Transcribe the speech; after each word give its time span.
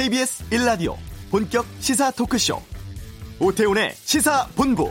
KBS 0.00 0.48
1라디오 0.48 0.96
본격 1.30 1.66
시사 1.78 2.10
토크쇼 2.10 2.58
오태훈의 3.38 3.92
시사본부 3.96 4.90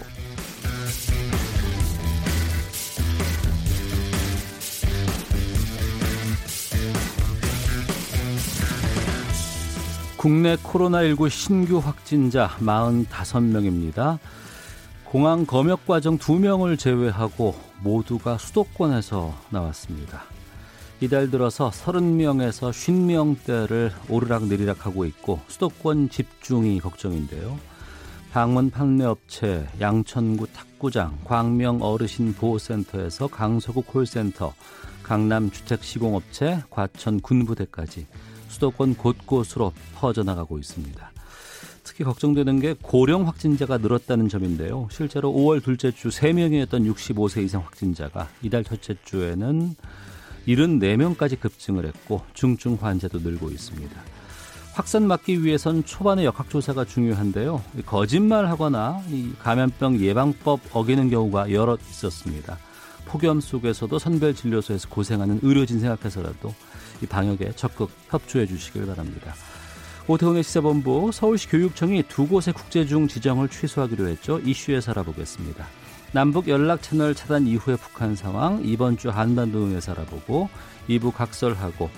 국내 10.16 10.56
코로나19 10.58 11.28
신규 11.32 11.80
확진자 11.80 12.48
45명입니다. 12.60 14.20
공항 15.06 15.48
검역 15.48 15.88
과정 15.88 16.20
2명을 16.20 16.78
제외하고 16.78 17.56
모두가 17.82 18.38
수도권에서 18.38 19.34
나왔습니다. 19.50 20.26
이달 21.02 21.32
들어서 21.32 21.70
30명에서 21.70 22.72
50명대를 22.72 23.92
오르락내리락 24.10 24.86
하고 24.86 25.06
있고 25.06 25.40
수도권 25.48 26.10
집중이 26.10 26.80
걱정인데요. 26.80 27.58
방문 28.32 28.70
판매업체, 28.70 29.66
양천구 29.80 30.48
탁구장, 30.48 31.18
광명 31.24 31.82
어르신 31.82 32.34
보호센터에서 32.34 33.28
강서구 33.28 33.84
콜센터, 33.84 34.54
강남 35.02 35.50
주택시공업체, 35.50 36.64
과천 36.70 37.22
군부대까지 37.22 38.06
수도권 38.50 38.96
곳곳으로 38.96 39.72
퍼져나가고 39.96 40.60
있습니다. 40.60 41.12
특히 41.84 42.04
걱정되는 42.04 42.60
게 42.60 42.76
고령 42.80 43.26
확진자가 43.26 43.78
늘었다는 43.78 44.28
점인데요. 44.28 44.90
실제로 44.92 45.32
5월 45.32 45.64
둘째 45.64 45.92
주 45.92 46.10
3명이었던 46.10 46.94
65세 46.94 47.44
이상 47.44 47.62
확진자가 47.62 48.28
이달 48.44 48.64
첫째 48.66 48.96
주에는 49.06 49.76
74명까지 50.48 51.40
급증을 51.40 51.86
했고 51.86 52.22
중증 52.34 52.78
환자도 52.82 53.20
늘고 53.20 53.50
있습니다. 53.50 54.02
확산 54.74 55.08
막기 55.08 55.44
위해선 55.44 55.84
초반의 55.84 56.26
역학조사가 56.26 56.86
중요한데요. 56.86 57.62
거짓말하거나 57.86 59.04
감염병 59.40 60.00
예방법 60.00 60.62
어기는 60.72 61.10
경우가 61.10 61.52
여러 61.52 61.78
있었습니다. 61.90 62.58
폭염 63.06 63.42
속에서도 63.42 64.00
선별 64.00 64.34
진료소에서 64.36 64.88
고생하는 64.88 65.40
의료진 65.42 65.80
생각해서라도 65.80 66.54
이 67.02 67.08
방역에 67.08 67.52
적극 67.56 67.90
협조해 68.10 68.46
주시길 68.46 68.86
바랍니다. 68.86 69.34
오태훈의 70.08 70.44
시사본부 70.44 71.12
서울시 71.12 71.50
교육청이 71.50 72.04
두 72.08 72.28
곳의 72.28 72.54
국제중 72.54 73.08
지정을 73.08 73.50
취소하기로 73.50 74.08
했죠. 74.08 74.40
이슈에서 74.40 74.92
알아보겠습니다. 74.92 75.68
남북 76.12 76.48
연락 76.48 76.82
채널 76.82 77.14
차단 77.14 77.46
이후의 77.46 77.78
북한 77.78 78.16
상황, 78.16 78.62
이번 78.64 78.98
주 78.98 79.10
한반도 79.10 79.68
등에서 79.68 79.92
알아보고 79.92 80.50
2부 80.90 81.14
각설하고 81.14 81.90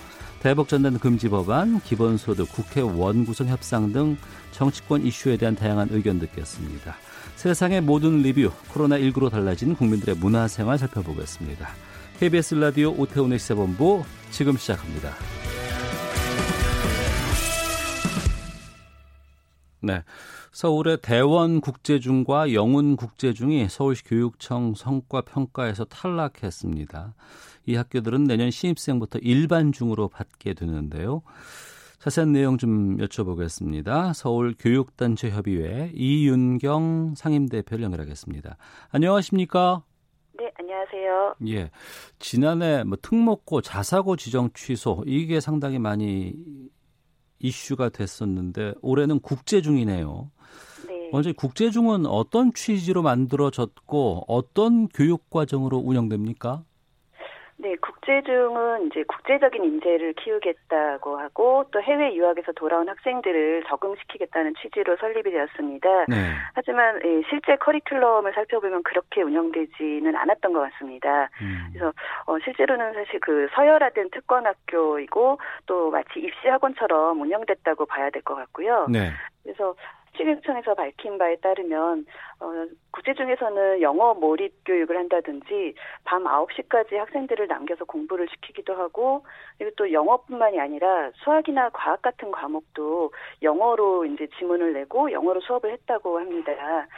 대북 0.42 0.68
전단 0.68 1.00
금지 1.00 1.30
법안, 1.30 1.80
기본소득, 1.82 2.52
국회 2.52 2.82
원 2.82 3.26
구성 3.26 3.48
협상 3.48 3.94
등 3.94 4.18
정치권 4.52 5.06
이슈에 5.06 5.38
대한 5.38 5.56
다양한 5.56 5.90
의견 5.92 6.20
듣겠습니다. 6.20 6.96
세상의 7.36 7.82
모든 7.82 8.22
리뷰, 8.22 8.52
코로나19로 8.74 9.30
달라진 9.30 9.76
국민들의 9.76 10.16
문화생활 10.16 10.78
살펴보겠습니다. 10.78 11.70
KBS 12.20 12.56
라디오 12.56 12.92
오태훈의 12.92 13.40
시사본부 13.40 14.04
지금 14.32 14.58
시작합니다. 14.58 15.14
네. 19.82 20.04
서울의 20.52 20.98
대원국제중과 21.02 22.54
영훈국제중이 22.54 23.70
서울시 23.70 24.04
교육청 24.04 24.74
성과평가에서 24.76 25.86
탈락했습니다. 25.86 27.14
이 27.68 27.76
학교들은 27.76 28.26
내년 28.26 28.52
신입생부터 28.52 29.20
일반중으로 29.20 30.10
받게 30.10 30.54
되는데요. 30.54 31.22
자세한 32.00 32.34
내용 32.34 32.58
좀 32.58 32.98
여쭤보겠습니다. 32.98 34.14
서울교육단체협의회 34.14 35.92
이윤경 35.94 37.14
상임대표를 37.16 37.84
연결하겠습니다. 37.84 38.58
안녕하십니까? 38.90 39.84
네, 40.38 40.52
안녕하세요. 40.58 41.36
예. 41.48 41.70
지난해 42.18 42.84
뭐 42.84 42.98
특목고 43.02 43.62
자사고 43.62 44.16
지정 44.16 44.50
취소 44.54 45.04
이게 45.06 45.40
상당히 45.40 45.78
많이 45.78 46.34
이슈가 47.42 47.90
됐었는데 47.90 48.76
올해는 48.82 49.20
국제중이네요. 49.20 50.32
네. 50.88 51.10
먼저 51.12 51.34
국제중은 51.34 52.06
어떤 52.06 52.54
취지로 52.54 53.02
만들어졌고 53.02 54.26
어떤 54.28 54.88
교육 54.88 55.30
과정으로 55.30 55.78
운영됩니까? 55.78 56.64
네, 57.62 57.76
국제중은 57.76 58.88
이제 58.88 59.04
국제적인 59.04 59.64
인재를 59.64 60.14
키우겠다고 60.14 61.20
하고 61.20 61.64
또 61.72 61.80
해외 61.80 62.16
유학에서 62.16 62.54
돌아온 62.54 62.90
학생들을 62.90 63.66
적응시키겠다는 63.68 64.56
취지로 64.60 64.98
설립이 64.98 65.30
되었습니다. 65.32 66.06
네. 66.08 66.16
하지만 66.56 67.00
예, 67.06 67.22
실제 67.30 67.56
커리큘럼을 67.58 68.34
살펴보면 68.34 68.82
그렇게 68.82 69.22
운영되지는 69.22 70.16
않았던 70.16 70.54
것 70.54 70.72
같습니다. 70.72 71.30
음. 71.40 71.68
그래서 71.72 71.94
어, 72.26 72.40
실제로는 72.40 72.94
사실 72.94 73.20
그 73.20 73.48
서열화된 73.54 74.10
특권학교이고 74.10 75.38
또 75.68 75.92
마치 75.92 76.20
입시학원처럼 76.20 77.22
운영됐다고 77.22 77.86
봐야 77.86 78.10
될 78.10 78.24
것 78.24 78.36
같고요. 78.36 78.88
네. 78.90 79.12
그래서 79.44 79.76
시교육청에서 80.18 80.74
밝힌 80.76 81.18
바에 81.18 81.36
따르면 81.38 82.06
어, 82.40 82.46
국제 82.92 83.14
중에서는 83.14 83.82
영어 83.82 84.14
몰입 84.14 84.54
교육을 84.66 84.98
한다든지 84.98 85.74
밤 86.04 86.24
9시까지 86.24 86.96
학생들을 86.96 87.48
남겨서 87.48 87.86
공부를 87.86 88.28
시키기도 88.30 88.74
하고 88.74 89.26
그리고 89.58 89.74
또 89.78 89.92
영어뿐만이 89.92 90.60
아니라 90.60 91.12
수학이나 91.16 91.70
과학 91.70 92.02
같은 92.02 92.32
과목도 92.32 93.12
영어로 93.42 94.06
이제 94.06 94.28
지문을 94.38 94.74
내고 94.74 95.12
영어로 95.12 95.40
수업을 95.42 95.72
했다고 95.72 96.20
합니다. 96.20 96.52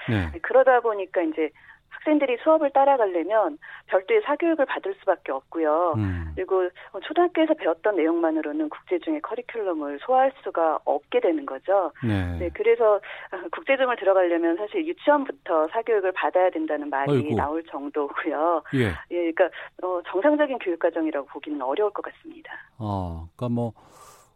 네. 0.09 0.40
그러다 0.41 0.79
보니까 0.79 1.22
이제 1.22 1.52
학생들이 1.93 2.37
수업을 2.43 2.71
따라가려면 2.71 3.57
별도의 3.87 4.21
사교육을 4.25 4.65
받을 4.65 4.93
수밖에 4.99 5.31
없고요. 5.31 5.93
음. 5.97 6.31
그리고 6.35 6.69
초등학교에서 7.03 7.53
배웠던 7.53 7.95
내용만으로는 7.95 8.69
국제중의 8.69 9.21
커리큘럼을 9.21 9.99
소화할 10.01 10.31
수가 10.43 10.79
없게 10.85 11.19
되는 11.19 11.45
거죠. 11.45 11.91
네. 12.03 12.37
네 12.39 12.49
그래서 12.53 12.99
국제중을 13.51 13.95
들어가려면 13.97 14.57
사실 14.57 14.85
유치원부터 14.85 15.67
사교육을 15.69 16.11
받아야 16.13 16.49
된다는 16.49 16.89
말이 16.89 17.11
어이구. 17.11 17.35
나올 17.35 17.63
정도고요. 17.63 18.63
예. 18.75 18.85
예 19.11 19.31
그러니까 19.31 19.45
어, 19.81 20.01
정상적인 20.07 20.59
교육 20.59 20.79
과정이라고 20.79 21.27
보기는 21.27 21.61
어려울 21.61 21.91
것 21.91 22.01
같습니다. 22.03 22.51
아, 22.79 23.25
그러니까 23.35 23.49
뭐 23.49 23.73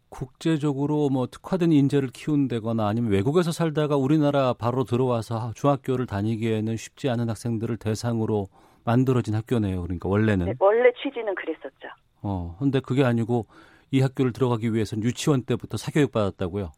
국제적으로 0.09 1.09
뭐 1.09 1.27
특화된 1.27 1.71
인재를 1.71 2.09
키운다거나 2.09 2.87
아니면 2.87 3.11
외국에서 3.11 3.51
살다가 3.51 3.97
우리나라 3.97 4.53
바로 4.53 4.83
들어와서 4.83 5.51
중학교를 5.55 6.05
다니기에는 6.05 6.75
쉽지 6.77 7.09
않은 7.09 7.29
학생들을 7.29 7.77
대상으로 7.77 8.47
만들어진 8.85 9.35
학교네요. 9.35 9.81
그러니까 9.81 10.07
원래는 10.07 10.45
네, 10.45 10.53
원래 10.59 10.89
취지는 11.01 11.35
그랬었죠. 11.35 11.89
어, 12.21 12.55
근데 12.59 12.79
그게 12.79 13.03
아니고 13.03 13.45
이 13.91 14.01
학교를 14.01 14.31
들어가기 14.33 14.73
위해서는 14.73 15.03
유치원 15.03 15.43
때부터 15.43 15.77
사교육 15.77 16.11
받았다고요? 16.11 16.71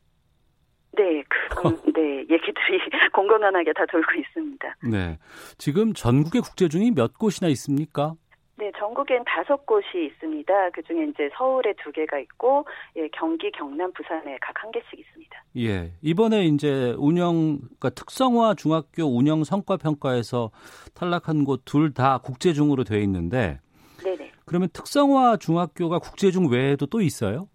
네, 0.97 1.23
그, 1.29 1.67
네, 1.93 2.19
얘기들이 2.29 2.79
공공연하게 3.13 3.73
다 3.73 3.85
돌고 3.91 4.11
있습니다. 4.19 4.75
네. 4.91 5.17
지금 5.57 5.93
전국의 5.93 6.41
국제 6.41 6.67
중이 6.67 6.91
몇 6.91 7.17
곳이나 7.17 7.47
있습니까? 7.49 8.13
네, 8.59 8.71
전국엔 8.77 9.23
다섯 9.25 9.65
곳이 9.65 9.85
있습니다. 10.11 10.69
그 10.71 10.83
중에 10.83 11.05
이제 11.05 11.29
서울에 11.37 11.73
두 11.81 11.93
개가 11.93 12.19
있고, 12.19 12.65
예, 12.97 13.07
경기, 13.13 13.49
경남, 13.51 13.93
부산에 13.93 14.37
각 14.41 14.53
한 14.61 14.69
개씩 14.71 14.99
있습니다. 14.99 15.43
예, 15.57 15.93
이번에 16.01 16.43
이제 16.45 16.93
운영, 16.97 17.59
그러니까 17.59 17.91
특성화 17.91 18.55
중학교 18.55 19.03
운영 19.05 19.45
성과 19.45 19.77
평가에서 19.77 20.51
탈락한 20.93 21.45
곳 21.45 21.63
둘 21.63 21.93
다 21.93 22.17
국제중으로 22.17 22.83
되어 22.83 22.99
있는데, 22.99 23.59
네네. 24.03 24.31
그러면 24.45 24.67
특성화 24.73 25.37
중학교가 25.37 25.99
국제중 25.99 26.51
외에도 26.51 26.85
또 26.85 26.99
있어요? 26.99 27.47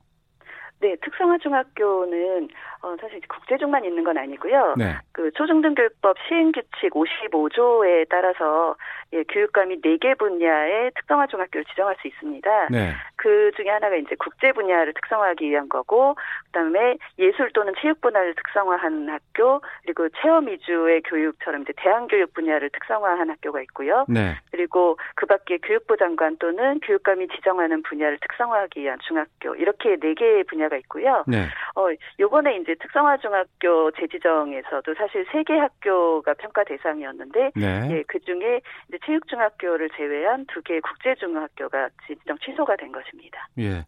네, 0.85 0.97
특성화 1.01 1.39
중학교는 1.39 2.51
어, 2.83 2.95
사실 3.01 3.19
국제중만 3.27 3.87
있는 3.87 4.05
건 4.05 4.19
아니고요. 4.19 4.75
네. 4.77 4.99
그 5.13 5.31
초중등교육법 5.33 6.19
시행규칙 6.29 6.93
55조에 6.93 8.07
따라서 8.11 8.77
예, 9.15 9.23
교육감 9.23 9.73
이 9.73 9.81
4개 9.81 10.19
분야의 10.19 10.91
특성화 10.95 11.29
중학교를 11.29 11.65
지정할 11.67 11.97
수 12.01 12.09
있습니다. 12.09 12.69
네. 12.71 12.93
그 13.17 13.53
중에 13.57 13.71
하나가 13.71 13.97
이제 13.97 14.15
국제 14.19 14.53
분야를 14.53 14.93
특성화하기 14.93 15.49
위한 15.49 15.69
거고, 15.69 16.17
그다음에 16.47 16.99
예술 17.19 17.51
또는 17.53 17.73
체육 17.81 18.01
분야를 18.01 18.35
특성화한 18.35 19.09
학교, 19.09 19.63
그리고 19.85 20.09
체험 20.21 20.49
위주의 20.49 21.01
교육처럼 21.03 21.63
이제 21.63 21.73
대안교육 21.77 22.35
분야를 22.35 22.71
특성화한 22.71 23.31
학교가 23.31 23.63
있고요. 23.63 24.05
네. 24.09 24.35
그리고 24.51 24.99
그 25.15 25.27
밖에 25.27 25.59
교육부 25.59 25.97
장관 25.97 26.37
또는 26.39 26.81
교육감이 26.81 27.29
지정하는 27.29 27.83
분야를 27.83 28.19
특성화하기 28.21 28.81
위한 28.81 28.99
중학교 29.07 29.55
이렇게 29.55 29.97
4개의 29.97 30.47
분야가 30.49 30.74
있고요. 30.77 31.25
네. 31.27 31.47
어, 31.77 31.87
요번에 32.19 32.57
이제 32.57 32.75
특성화 32.81 33.19
중학교 33.19 33.91
재지정에서도 33.93 34.95
사실 34.95 35.25
3개 35.27 35.57
학교가 35.57 36.35
평가 36.35 36.65
대상이었는데, 36.65 37.53
네. 37.57 37.89
예, 37.91 38.05
그 38.07 38.21
중에 38.21 38.61
이제 38.89 38.99
체육중학교를 39.05 39.91
제외한 39.97 40.47
두 40.47 40.63
개의 40.63 40.81
국제중학교가 40.81 41.89
지정 42.07 42.39
취소가 42.39 42.77
된 42.77 42.93
것입니다. 42.93 43.49
예. 43.59 43.85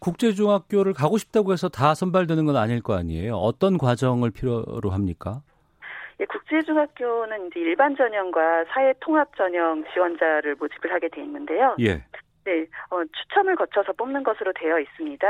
국제중학교를 0.00 0.94
가고 0.94 1.18
싶다고 1.18 1.52
해서 1.52 1.68
다 1.68 1.94
선발되는 1.94 2.46
건 2.46 2.56
아닐 2.56 2.82
거 2.82 2.94
아니에요. 2.94 3.34
어떤 3.34 3.78
과정을 3.78 4.30
필요로 4.30 4.90
합니까? 4.90 5.42
예, 6.20 6.24
국제중학교는 6.26 7.46
이제 7.46 7.60
일반 7.60 7.96
전형과 7.96 8.64
사회 8.68 8.92
통합 9.00 9.34
전형 9.36 9.84
지원자를 9.92 10.56
모집을 10.56 10.92
하게 10.92 11.08
돼 11.08 11.22
있는데요. 11.22 11.76
예. 11.80 12.04
네, 12.44 12.66
어, 12.90 13.02
추첨을 13.04 13.54
거쳐서 13.54 13.92
뽑는 13.92 14.22
것으로 14.22 14.52
되어 14.54 14.80
있습니다. 14.80 15.26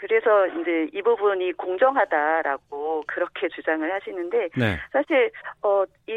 그래서 0.00 0.46
이제 0.46 0.88
이 0.92 1.02
부분이 1.02 1.52
공정하다라고 1.54 3.04
그렇게 3.06 3.48
주장을 3.48 3.92
하시는데 3.92 4.48
네. 4.56 4.78
사실 4.92 5.30
어, 5.62 5.84
이 6.06 6.12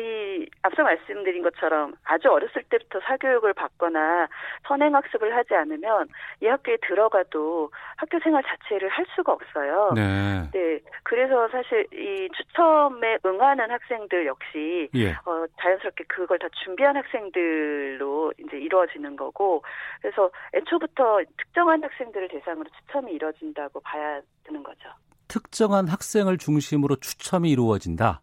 앞서 0.64 0.84
말씀드린 0.84 1.42
것처럼 1.44 1.94
아주 2.04 2.30
어렸을 2.30 2.64
때부터 2.64 3.00
사교육을 3.02 3.54
받거나 3.54 4.28
선행 4.68 4.96
학습을 4.96 5.36
하지 5.36 5.56
않으면 5.56 6.08
이 6.42 6.48
학교에 6.48 6.78
들어가도 6.88 7.72
학교 7.98 8.20
생활 8.20 8.44
자체를 8.44 8.90
할 8.90 9.06
수가 9.16 9.34
없어요. 9.34 9.92
네. 9.96 10.50
네, 10.52 10.80
그래서 11.04 11.48
사실 11.50 11.88
이 11.94 12.30
추첨에 12.36 13.18
응하는 13.26 13.72
학생들 13.72 14.26
역시 14.26 14.90
예. 14.96 15.12
어, 15.12 15.46
자연스럽게 15.60 16.06
그걸 16.08 16.38
다 16.40 16.48
준비한 16.64 16.96
학생들로 16.96 18.34
이제 18.38 18.58
이루어지는 18.58 19.16
거고 19.16 19.64
그래서 20.02 20.30
애초부터 20.54 21.22
특정한 21.38 21.84
학생들을 21.84 22.28
대상으로 22.28 22.70
추첨이 22.80 23.14
이루어진다고 23.14 23.80
봐야 23.82 24.22
되는 24.44 24.62
거죠. 24.64 24.90
특정한 25.28 25.88
학생을 25.88 26.38
중심으로 26.38 26.98
추첨이 26.98 27.50
이루어진다. 27.50 28.22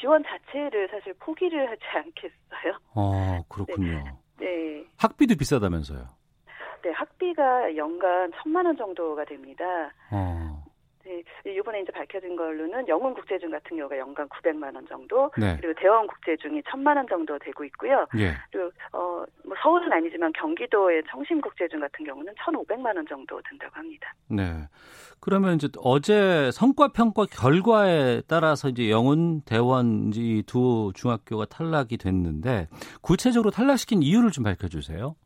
지원 0.00 0.22
자체를 0.24 0.88
사실 0.90 1.14
포기를 1.14 1.70
하지 1.70 1.82
않겠어요. 1.94 2.78
어, 2.94 3.42
그렇군요. 3.48 4.02
네. 4.38 4.46
네. 4.46 4.84
학비도 4.98 5.36
비싸다면서요? 5.36 6.08
네, 6.82 6.90
학비가 6.90 7.74
연간 7.76 8.30
천만 8.42 8.66
원 8.66 8.76
정도가 8.76 9.24
됩니다. 9.24 9.64
어. 10.10 10.53
네, 11.04 11.22
이번에 11.52 11.80
이제 11.82 11.92
밝혀진 11.92 12.36
걸로는 12.36 12.88
영훈 12.88 13.12
국제중 13.14 13.50
같은 13.50 13.76
경우가 13.76 13.98
연간 13.98 14.28
900만 14.28 14.74
원 14.74 14.86
정도, 14.86 15.30
네. 15.36 15.56
그리고 15.60 15.78
대원 15.78 16.06
국제중이 16.06 16.62
1000만 16.62 16.96
원 16.96 17.06
정도 17.08 17.38
되고 17.38 17.64
있고요. 17.64 18.06
예. 18.16 18.32
그리고 18.50 18.70
어, 18.92 19.24
뭐 19.44 19.56
서울은 19.62 19.92
아니지만 19.92 20.32
경기도의 20.32 21.02
청심 21.10 21.40
국제중 21.40 21.80
같은 21.80 22.04
경우는 22.06 22.32
1,500만 22.34 22.96
원 22.96 23.06
정도 23.06 23.40
든다고 23.50 23.74
합니다. 23.74 24.14
네. 24.28 24.68
그러면 25.20 25.54
이제 25.54 25.68
어제 25.78 26.50
성과 26.52 26.88
평가 26.88 27.24
결과에 27.24 28.20
따라서 28.28 28.68
이제 28.68 28.90
영훈, 28.90 29.40
대원 29.42 30.12
이 30.14 30.42
두 30.46 30.92
중학교가 30.94 31.46
탈락이 31.46 31.96
됐는데 31.96 32.68
구체적으로 33.02 33.50
탈락시킨 33.50 34.02
이유를 34.02 34.30
좀 34.30 34.44
밝혀 34.44 34.68
주세요. 34.68 35.16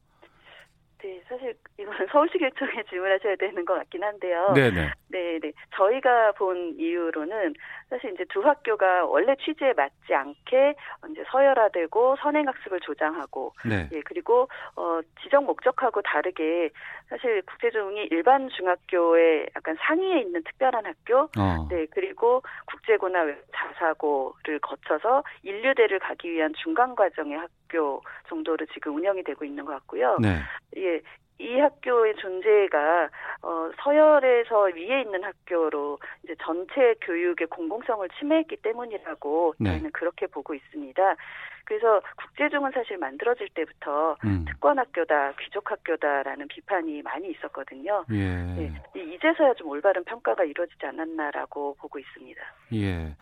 네, 1.03 1.21
사실 1.29 1.55
이거는 1.79 2.07
서울시 2.11 2.39
교육청에 2.39 2.71
질문하셔야 2.91 3.37
되는 3.37 3.65
것 3.65 3.75
같긴 3.75 4.03
한데요. 4.03 4.53
네 4.55 4.71
네. 4.71 4.91
네, 5.11 5.39
네. 5.41 5.53
저희가 5.75 6.33
본 6.33 6.75
이유로는 6.79 7.55
사실 7.89 8.13
이제 8.13 8.25
두 8.29 8.41
학교가 8.41 9.07
원래 9.07 9.35
취지에 9.37 9.73
맞지 9.73 10.15
않게 10.15 10.75
이제 11.11 11.25
서열화되고 11.31 12.17
선행학습을 12.21 12.81
조장하고, 12.81 13.55
네. 13.65 13.89
예 13.93 14.01
그리고 14.03 14.49
어 14.77 15.01
지정 15.23 15.47
목적하고 15.47 16.03
다르게 16.03 16.71
사실 17.09 17.43
국제중이 17.43 18.09
일반 18.11 18.49
중학교의 18.51 19.49
약간 19.57 19.77
상위에 19.81 20.21
있는 20.21 20.43
특별한 20.45 20.85
학교, 20.85 21.21
어. 21.39 21.67
네 21.71 21.87
그리고 21.91 22.43
국제고나 22.67 23.25
자사고를 23.55 24.59
거쳐서 24.61 25.25
인류대를 25.43 25.99
가기 26.01 26.31
위한 26.31 26.53
중간 26.63 26.95
과정의 26.95 27.39
학교 27.39 28.03
정도로 28.29 28.67
지금 28.75 28.97
운영이 28.97 29.23
되고 29.25 29.45
있는 29.45 29.65
것 29.65 29.73
같고요. 29.73 30.19
네. 30.21 30.41
예, 30.77 31.01
이 31.39 31.59
학교의 31.59 32.17
존재가 32.17 33.11
어, 33.43 33.71
서열에서 33.83 34.63
위에 34.75 35.03
있는 35.03 35.23
학교로 35.23 35.99
이제 36.25 36.35
전체 36.43 36.95
교육의 37.03 37.47
공공성을 37.49 38.09
침해했기 38.19 38.57
때문이라고 38.57 39.55
네. 39.59 39.71
저희는 39.71 39.93
그렇게 39.93 40.27
보고 40.27 40.55
있습니다. 40.55 41.17
그래서 41.65 42.01
국제중은 42.17 42.71
사실 42.73 42.97
만들어질 42.97 43.47
때부터 43.51 44.17
음. 44.25 44.47
특권 44.49 44.79
학교다, 44.79 45.35
귀족 45.39 45.71
학교다라는 45.71 46.49
비판이 46.49 47.03
많이 47.03 47.31
있었거든요. 47.31 48.07
예. 48.11 48.17
네, 48.17 48.73
이제서야 48.95 49.53
좀 49.55 49.69
올바른 49.69 50.03
평가가 50.05 50.45
이루어지지 50.45 50.87
않았나라고 50.87 51.77
보고 51.79 51.99
있습니다. 51.99 52.41
예. 52.73 53.15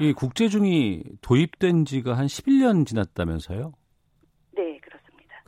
이 0.00 0.12
국제중이 0.12 1.02
도입된 1.20 1.84
지가 1.84 2.16
한 2.16 2.26
11년 2.26 2.86
지났다면서요? 2.86 3.72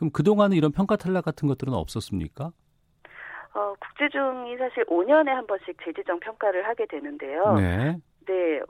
그럼 0.01 0.11
그동안은 0.13 0.57
이런 0.57 0.73
평가 0.73 0.97
탈락 0.97 1.27
같은 1.27 1.47
것들은 1.47 1.75
없었습니까? 1.75 2.53
어, 3.53 3.75
국제중이 3.81 4.57
사실 4.57 4.85
5년에 4.87 5.27
한 5.27 5.47
번씩 5.47 5.77
재지정 5.85 6.21
평가를 6.21 6.67
하게 6.67 6.87
되는데요. 6.87 7.55
네. 7.57 7.99
네, 8.27 8.61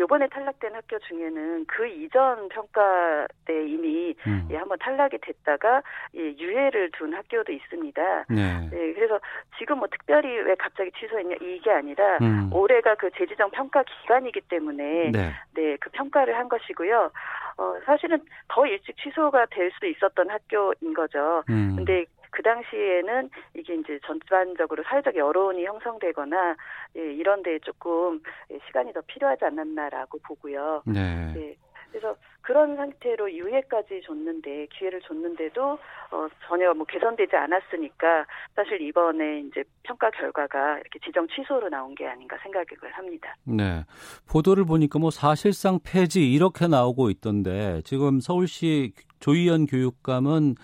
요번에 0.00 0.26
탈락된 0.28 0.74
학교 0.74 0.98
중에는 0.98 1.66
그 1.66 1.86
이전 1.86 2.48
평가 2.48 3.26
때 3.44 3.66
이미 3.66 4.14
음. 4.26 4.48
예, 4.50 4.56
한번 4.56 4.78
탈락이 4.78 5.18
됐다가 5.20 5.82
예, 6.16 6.20
유예를 6.20 6.90
둔 6.92 7.12
학교도 7.14 7.52
있습니다. 7.52 8.24
네. 8.30 8.68
네, 8.70 8.92
그래서 8.94 9.20
지금 9.58 9.78
뭐 9.78 9.88
특별히 9.88 10.28
왜 10.40 10.54
갑자기 10.54 10.90
취소했냐 10.98 11.36
이게 11.42 11.70
아니라 11.70 12.16
음. 12.22 12.50
올해가 12.52 12.94
그 12.94 13.10
재지정 13.10 13.50
평가 13.50 13.82
기간이기 13.82 14.40
때문에 14.48 15.10
네. 15.12 15.32
네, 15.54 15.76
그 15.78 15.90
평가를 15.90 16.36
한 16.36 16.48
것이고요. 16.48 17.10
어, 17.58 17.74
사실은 17.84 18.18
더 18.48 18.66
일찍 18.66 18.96
취소가 18.96 19.46
될 19.46 19.70
수 19.78 19.86
있었던 19.86 20.28
학교인 20.28 20.94
거죠. 20.94 21.44
음. 21.48 21.76
근데 21.76 22.04
그 22.30 22.42
당시에는 22.42 23.30
이게 23.54 23.74
이제 23.74 23.98
전반적으로 24.04 24.82
사회적 24.84 25.16
여론이 25.16 25.64
형성되거나 25.64 26.56
예, 26.96 27.12
이런 27.12 27.42
데에 27.42 27.58
조금 27.60 28.20
예, 28.50 28.58
시간이 28.66 28.92
더 28.92 29.00
필요하지 29.06 29.44
않았나라고 29.44 30.18
보고요. 30.22 30.82
네. 30.86 31.32
네. 31.34 31.56
그래서 31.90 32.14
그런 32.42 32.76
상태로 32.76 33.32
유예까지 33.32 34.02
줬는데 34.06 34.68
기회를 34.72 35.00
줬는데도 35.02 35.78
어, 36.10 36.28
전혀 36.46 36.72
뭐 36.72 36.86
개선되지 36.86 37.36
않았으니까 37.36 38.26
사실 38.54 38.80
이번에 38.80 39.40
이제 39.40 39.62
평가 39.82 40.10
결과가 40.10 40.78
이렇게 40.78 40.98
지정 41.04 41.26
취소로 41.28 41.68
나온 41.68 41.94
게 41.94 42.06
아닌가 42.06 42.36
생각을 42.42 42.66
합니다. 42.92 43.34
네. 43.44 43.84
보도를 44.30 44.64
보니까 44.64 44.98
뭐 44.98 45.10
사실상 45.10 45.78
폐지 45.84 46.32
이렇게 46.32 46.66
나오고 46.66 47.10
있던데 47.10 47.82
지금 47.84 48.20
서울시 48.20 48.92
조희연 49.20 49.66
교육감은 49.66 50.54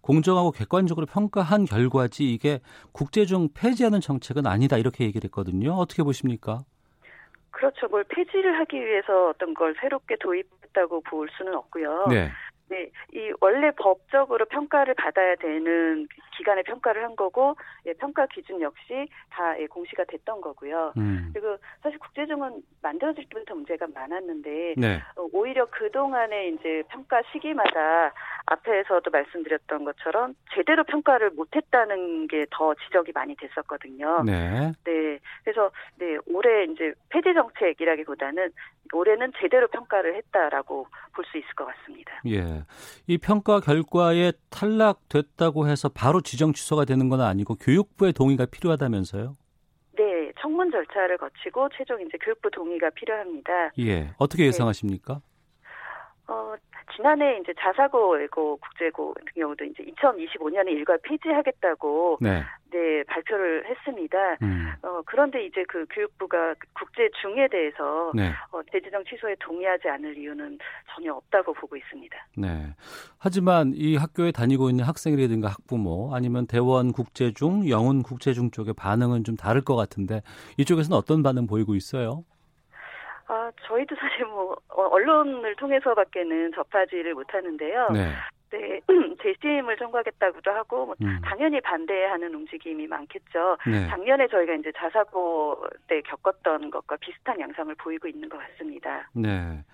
공정하고 0.00 0.50
객관적으로 0.50 1.06
평가한 1.06 1.64
결과지 1.64 2.32
이게 2.32 2.60
국제중 2.92 3.48
폐지하는 3.54 4.00
정책은 4.00 4.46
아니다 4.46 4.76
이렇게 4.76 5.04
얘기를 5.04 5.26
했거든요. 5.26 5.72
어떻게 5.72 6.02
보십니까? 6.02 6.60
그렇죠. 7.50 7.88
뭘 7.88 8.04
폐지를 8.04 8.58
하기 8.60 8.76
위해서 8.76 9.28
어떤 9.28 9.52
걸 9.54 9.74
새롭게 9.80 10.16
도입했다고 10.20 11.02
볼 11.02 11.28
수는 11.36 11.54
없고요. 11.54 12.06
네. 12.08 12.30
네, 12.70 12.88
이 13.12 13.32
원래 13.40 13.72
법적으로 13.72 14.44
평가를 14.46 14.94
받아야 14.94 15.34
되는 15.34 16.06
기간에 16.40 16.62
평가를 16.62 17.04
한 17.04 17.16
거고 17.16 17.56
예, 17.86 17.92
평가 17.94 18.26
기준 18.26 18.60
역시 18.60 19.08
다 19.30 19.58
예, 19.60 19.66
공시가 19.66 20.04
됐던 20.04 20.40
거고요. 20.40 20.92
음. 20.96 21.30
그리고 21.32 21.56
사실 21.82 21.98
국제중은 21.98 22.62
만들어질 22.82 23.26
때부터 23.28 23.54
문제가 23.54 23.86
많았는데 23.94 24.74
네. 24.76 25.02
어, 25.16 25.26
오히려 25.32 25.66
그 25.70 25.90
동안에 25.90 26.48
이제 26.48 26.82
평가 26.88 27.20
시기마다 27.32 28.12
앞에서도 28.46 29.10
말씀드렸던 29.10 29.84
것처럼 29.84 30.34
제대로 30.54 30.82
평가를 30.84 31.30
못했다는 31.30 32.26
게 32.28 32.40
더 32.50 32.74
지적이 32.74 33.12
많이 33.12 33.34
됐었거든요. 33.36 34.22
네. 34.24 34.72
네, 34.84 35.18
그래서 35.44 35.70
네 35.98 36.16
올해 36.26 36.64
이제 36.64 36.92
폐지 37.10 37.32
정책이라기보다는 37.34 38.50
올해는 38.92 39.32
제대로 39.40 39.68
평가를 39.68 40.16
했다라고 40.16 40.86
볼 41.14 41.24
수 41.30 41.38
있을 41.38 41.48
것 41.54 41.66
같습니다. 41.66 42.12
예. 42.26 42.64
이 43.06 43.18
평가 43.18 43.60
결과에 43.60 44.32
탈락됐다고 44.50 45.68
해서 45.68 45.88
바로 45.88 46.20
지정 46.30 46.52
취소가 46.52 46.84
되는 46.84 47.08
건 47.08 47.20
아니고 47.20 47.56
교육부의 47.56 48.12
동의가 48.12 48.46
필요하다면서요? 48.46 49.36
네, 49.98 50.32
청문 50.40 50.70
절차를 50.70 51.18
거치고 51.18 51.68
최종 51.76 52.00
이제 52.00 52.16
교육부 52.22 52.48
동의가 52.52 52.88
필요합니다. 52.90 53.72
예. 53.80 54.14
어떻게 54.16 54.46
예상하십니까? 54.46 55.20
어, 56.30 56.54
지난해 56.94 57.38
이제 57.40 57.52
자사고 57.58 58.12
외고 58.12 58.56
국제고 58.58 59.12
같은 59.14 59.32
경우도 59.34 59.64
이제 59.64 59.82
2025년에 59.82 60.68
일괄 60.68 60.98
폐지하겠다고 61.02 62.18
네. 62.20 62.44
네, 62.70 63.02
발표를 63.08 63.66
했습니다. 63.68 64.16
음. 64.42 64.72
어, 64.82 65.02
그런데 65.04 65.44
이제 65.44 65.64
그 65.68 65.84
교육부가 65.90 66.54
국제 66.72 67.08
중에 67.20 67.48
대해서 67.48 68.12
네. 68.14 68.30
어, 68.52 68.60
대지정 68.70 69.04
취소에 69.04 69.34
동의하지 69.40 69.88
않을 69.88 70.16
이유는 70.16 70.58
전혀 70.94 71.12
없다고 71.14 71.52
보고 71.54 71.76
있습니다. 71.76 72.16
네. 72.36 72.74
하지만 73.18 73.72
이 73.74 73.96
학교에 73.96 74.30
다니고 74.30 74.70
있는 74.70 74.84
학생이라든가 74.84 75.48
학부모 75.48 76.14
아니면 76.14 76.46
대원 76.46 76.92
국제중, 76.92 77.68
영훈 77.68 78.04
국제중 78.04 78.52
쪽의 78.52 78.74
반응은 78.74 79.24
좀 79.24 79.36
다를 79.36 79.62
것 79.62 79.74
같은데 79.74 80.22
이쪽에서는 80.58 80.96
어떤 80.96 81.24
반응 81.24 81.48
보이고 81.48 81.74
있어요? 81.74 82.24
아, 83.30 83.52
저희도 83.62 83.94
사실 83.94 84.26
뭐 84.26 84.56
어, 84.70 84.82
언론을 84.88 85.54
통해서밖에는 85.54 86.52
접하지를 86.52 87.14
못하는데요. 87.14 87.88
네. 87.92 88.12
네, 88.50 88.80
재심을 89.22 89.76
청구하겠다고도 89.76 90.50
하고 90.50 90.86
뭐 90.86 90.96
음. 91.02 91.20
당연히 91.22 91.60
반대하는 91.60 92.34
움직임이 92.34 92.88
많겠죠. 92.88 93.56
네. 93.68 93.86
작년에 93.86 94.26
저희가 94.26 94.54
이제 94.54 94.72
자사고 94.76 95.64
때 95.86 96.00
겪었던 96.02 96.72
것과 96.72 96.96
비슷한 96.96 97.38
양상을 97.38 97.72
보이고 97.76 98.08
있는 98.08 98.28
것 98.28 98.36
같습니다. 98.38 99.08
네. 99.14 99.64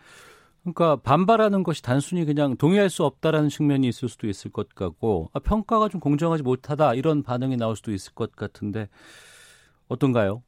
그러니까 0.60 0.96
반발하는 0.96 1.62
것이 1.62 1.80
단순히 1.82 2.26
그냥 2.26 2.58
동의할 2.58 2.90
수 2.90 3.04
없다라는 3.04 3.48
측면이 3.48 3.88
있을 3.88 4.10
수도 4.10 4.26
있을 4.26 4.52
것 4.52 4.74
같고 4.74 5.30
아, 5.32 5.38
평가가 5.38 5.88
좀 5.88 5.98
공정하지 5.98 6.42
못하다 6.42 6.92
이런 6.92 7.22
반응이 7.22 7.56
나올 7.56 7.76
수도 7.76 7.90
있을 7.90 8.14
것 8.14 8.36
같은데 8.36 8.88
어떤가요? 9.88 10.42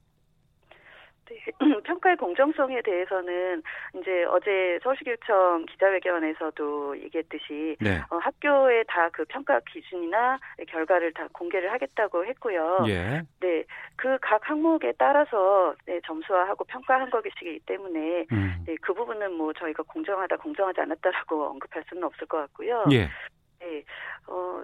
평가의 1.85 2.17
공정성에 2.17 2.83
대해서는 2.83 3.63
이제 3.97 4.25
어제 4.25 4.79
서울시교육청 4.83 5.67
기자회견에서도 5.67 6.99
얘기했듯이 7.01 7.77
네. 7.81 7.99
어, 8.11 8.17
학교에 8.19 8.85
다 8.85 9.09
그 9.13 9.25
평가 9.25 9.59
기준이나 9.71 10.39
결과를 10.69 11.13
다 11.13 11.27
공개를 11.33 11.73
하겠다고 11.73 12.25
했고요. 12.27 12.85
예. 12.89 13.23
네, 13.41 13.65
그 13.97 14.19
각 14.21 14.49
항목에 14.49 14.93
따라서 14.99 15.75
네, 15.87 16.01
점수화하고 16.07 16.65
평가한 16.65 17.11
것이기 17.11 17.61
때문에 17.67 18.27
음. 18.33 18.65
네, 18.67 18.77
그 18.83 18.93
부분은 18.93 19.33
뭐 19.33 19.53
저희가 19.55 19.83
공정하다 19.85 20.37
공정하지 20.37 20.81
않았다라고 20.83 21.47
언급할 21.47 21.83
수는 21.89 22.05
없을 22.05 22.27
것 22.27 22.39
같고요. 22.39 22.85
예. 22.93 23.09
네, 23.61 23.83
어, 24.27 24.63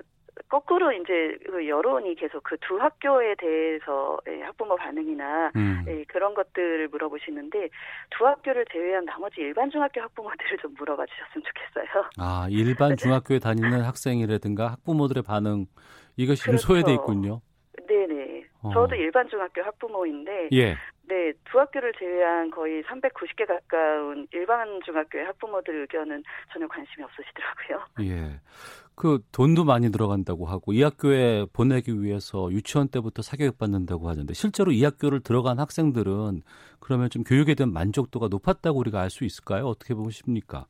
거꾸로 0.48 0.92
이제 0.92 1.38
그 1.46 1.68
여론이 1.68 2.14
계속 2.16 2.42
그 2.42 2.56
두 2.66 2.78
학교에 2.78 3.34
대해서 3.36 4.18
예, 4.28 4.42
학부모 4.42 4.76
반응이나 4.76 5.52
음. 5.56 5.84
예, 5.86 6.04
그런 6.04 6.34
것들을 6.34 6.88
물어보시는데 6.88 7.68
두 8.10 8.26
학교를 8.26 8.64
제외한 8.72 9.04
나머지 9.04 9.40
일반 9.40 9.70
중학교 9.70 10.00
학부모들을 10.00 10.58
좀 10.58 10.74
물어봐 10.78 11.04
주셨으면 11.06 11.44
좋겠어요. 11.44 12.04
아 12.18 12.46
일반 12.50 12.96
중학교에 12.96 13.38
다니는 13.38 13.82
학생이라든가 13.82 14.72
학부모들의 14.72 15.22
반응 15.24 15.66
이것이 16.16 16.44
그렇죠. 16.44 16.66
소외돼 16.66 16.94
있군요. 16.94 17.40
어. 18.64 18.72
저도 18.72 18.94
일반 18.94 19.28
중학교 19.28 19.62
학부모인데 19.62 20.48
예. 20.52 20.76
네, 21.06 21.32
두 21.44 21.60
학교를 21.60 21.92
제외한 21.98 22.50
거의 22.50 22.82
390개 22.84 23.46
가까운 23.46 24.26
일반 24.32 24.80
중학교의 24.84 25.26
학부모들 25.26 25.82
의견은 25.82 26.22
전혀 26.52 26.66
관심이 26.66 27.04
없으시더라고요. 27.04 27.86
예. 28.10 28.40
그 28.96 29.20
돈도 29.32 29.64
많이 29.64 29.90
들어간다고 29.90 30.46
하고 30.46 30.72
이 30.72 30.82
학교에 30.82 31.46
보내기 31.52 32.00
위해서 32.00 32.50
유치원 32.52 32.88
때부터 32.88 33.22
사교육 33.22 33.58
받는다고 33.58 34.08
하는데 34.08 34.32
실제로 34.32 34.70
이 34.72 34.82
학교를 34.84 35.20
들어간 35.20 35.58
학생들은 35.58 36.42
그러면 36.80 37.10
좀 37.10 37.22
교육에 37.24 37.54
대한 37.54 37.72
만족도가 37.72 38.28
높았다고 38.28 38.78
우리가 38.78 39.00
알 39.00 39.10
수 39.10 39.24
있을까요? 39.24 39.66
어떻게 39.66 39.94
보십니까? 39.94 40.66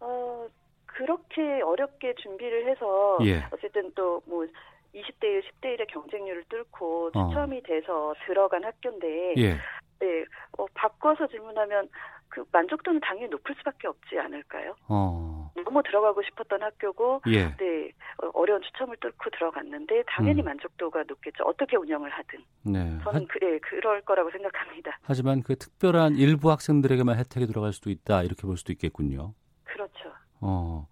어, 0.00 0.46
그렇게 0.86 1.60
어렵게 1.62 2.14
준비를 2.22 2.70
해서 2.70 3.18
예. 3.24 3.44
어쨌든 3.52 3.92
또뭐 3.94 4.46
20대 4.94 5.24
1, 5.24 5.42
10대 5.42 5.76
1의 5.78 5.86
경쟁률을 5.88 6.44
뚫고 6.48 7.10
어. 7.14 7.28
추첨이 7.28 7.58
어. 7.58 7.62
돼서 7.62 8.14
들어간 8.26 8.64
학교인데 8.64 9.34
예. 9.38 9.58
네, 10.00 10.24
어, 10.58 10.66
바꿔서 10.74 11.28
질문하면 11.28 11.88
그 12.28 12.44
만족도는 12.50 13.00
당연히 13.00 13.28
높을 13.28 13.54
수밖에 13.56 13.86
없지 13.86 14.18
않을까요? 14.18 14.74
어. 14.88 15.52
너무 15.54 15.82
들어가고 15.82 16.22
싶었던 16.22 16.62
학교고, 16.62 17.20
예. 17.28 17.54
네, 17.56 17.92
어, 18.22 18.30
어려운 18.32 18.60
추첨을 18.62 18.96
뚫고 18.96 19.30
들어갔는데 19.30 20.02
당연히 20.08 20.40
음. 20.40 20.46
만족도가 20.46 21.04
높겠죠. 21.06 21.44
어떻게 21.44 21.76
운영을 21.76 22.10
하든. 22.10 22.40
네. 22.64 22.98
저는 23.04 23.26
그, 23.28 23.38
예, 23.42 23.58
그럴 23.58 24.00
거라고 24.00 24.30
생각합니다. 24.30 24.98
하지만 25.02 25.42
그 25.42 25.56
특별한 25.56 26.16
일부 26.16 26.50
학생들에게만 26.50 27.18
혜택이 27.18 27.46
들어갈 27.46 27.72
수도 27.72 27.90
있다 27.90 28.22
이렇게 28.22 28.42
볼 28.42 28.56
수도 28.56 28.72
있겠군요. 28.72 29.34
그렇죠. 29.64 30.10
어. 30.40 30.88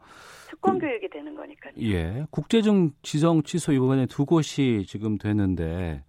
특권 0.60 0.78
그, 0.78 0.86
교육이 0.86 1.08
되는 1.08 1.34
거니까요. 1.34 1.72
예. 1.80 2.26
국제중 2.30 2.90
지정 3.02 3.42
취소 3.42 3.72
이번에 3.72 4.06
두 4.06 4.26
곳이 4.26 4.84
지금 4.86 5.16
되는데 5.16 6.04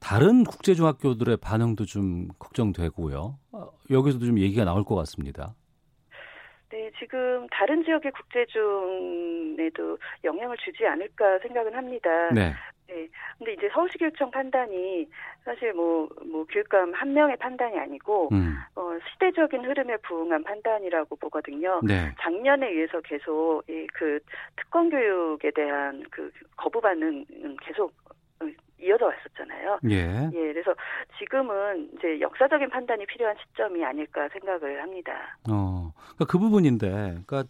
다른 0.00 0.44
국제중학교들의 0.44 1.36
반응도 1.38 1.84
좀 1.84 2.28
걱정되고요. 2.38 3.38
어, 3.52 3.70
여기서도 3.90 4.24
좀 4.24 4.38
얘기가 4.38 4.64
나올 4.64 4.84
것 4.84 4.94
같습니다. 4.96 5.54
네, 6.70 6.90
지금 6.98 7.46
다른 7.50 7.82
지역의 7.84 8.12
국제중에도 8.12 9.98
영향을 10.24 10.56
주지 10.58 10.86
않을까 10.86 11.38
생각은 11.40 11.74
합니다. 11.74 12.30
네. 12.32 12.52
네. 12.88 13.08
근데 13.36 13.52
이제 13.52 13.68
서울시교육청 13.72 14.30
판단이 14.30 15.06
사실 15.44 15.72
뭐, 15.74 16.08
뭐, 16.24 16.44
교육감 16.46 16.92
한 16.94 17.12
명의 17.12 17.36
판단이 17.36 17.78
아니고, 17.78 18.30
음. 18.32 18.56
어, 18.74 18.90
시대적인 19.12 19.64
흐름에 19.64 19.96
부응한 19.98 20.42
판단이라고 20.44 21.16
보거든요. 21.16 21.80
네. 21.84 22.12
작년에 22.20 22.68
의해서 22.68 23.00
계속 23.00 23.62
이 23.68 23.86
그 23.98 24.20
특권 24.56 24.90
교육에 24.90 25.50
대한 25.50 26.04
그 26.10 26.30
거부 26.56 26.80
반응은 26.80 27.56
계속 27.62 27.92
이어져 28.80 29.06
왔었잖아요. 29.06 29.80
예. 29.90 30.30
예. 30.32 30.52
그래서 30.52 30.72
지금은 31.18 31.90
이제 31.98 32.20
역사적인 32.20 32.70
판단이 32.70 33.04
필요한 33.06 33.34
시점이 33.42 33.84
아닐까 33.84 34.28
생각을 34.32 34.80
합니다. 34.80 35.36
어, 35.50 35.92
그러니까 35.96 36.24
그 36.28 36.38
부분인데, 36.38 36.86
그러니까 37.26 37.44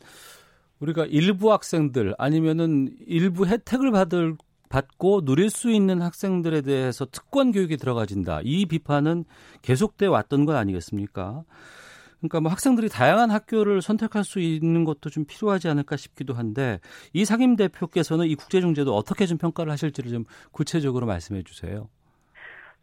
우리가 0.81 1.05
일부 1.07 1.53
학생들 1.53 2.15
아니면은 2.17 2.89
일부 3.07 3.47
혜택을 3.47 3.91
받을 3.91 4.37
받고 4.69 5.25
누릴 5.25 5.51
수 5.51 5.71
있는 5.71 6.03
학생들에 6.03 6.63
대해서 6.63 7.07
특권 7.07 7.53
교육이 7.53 7.77
들어가진다. 7.77 8.41
이 8.45 8.67
비판은 8.67 9.25
계속돼 9.63 10.07
왔던 10.07 10.45
것 10.45 10.55
아니겠습니까? 10.57 11.45
그러니까 12.19 12.41
뭐 12.41 12.51
학생들이 12.51 12.89
다양한 12.89 13.31
학교를 13.31 13.81
선택할 13.81 14.25
수 14.25 14.41
있는 14.41 14.85
것도 14.85 15.09
좀 15.11 15.25
필요하지 15.25 15.69
않을까 15.69 15.97
싶기도 15.97 16.35
한데 16.35 16.81
이 17.13 17.25
상임 17.25 17.57
대표께서는 17.57 18.27
이 18.27 18.35
국제 18.35 18.61
중재도 18.61 18.95
어떻게 18.95 19.27
좀 19.27 19.39
평가를 19.39 19.71
하실지를 19.73 20.11
좀 20.11 20.25
구체적으로 20.51 21.07
말씀해 21.07 21.45
주세요. 21.45 21.89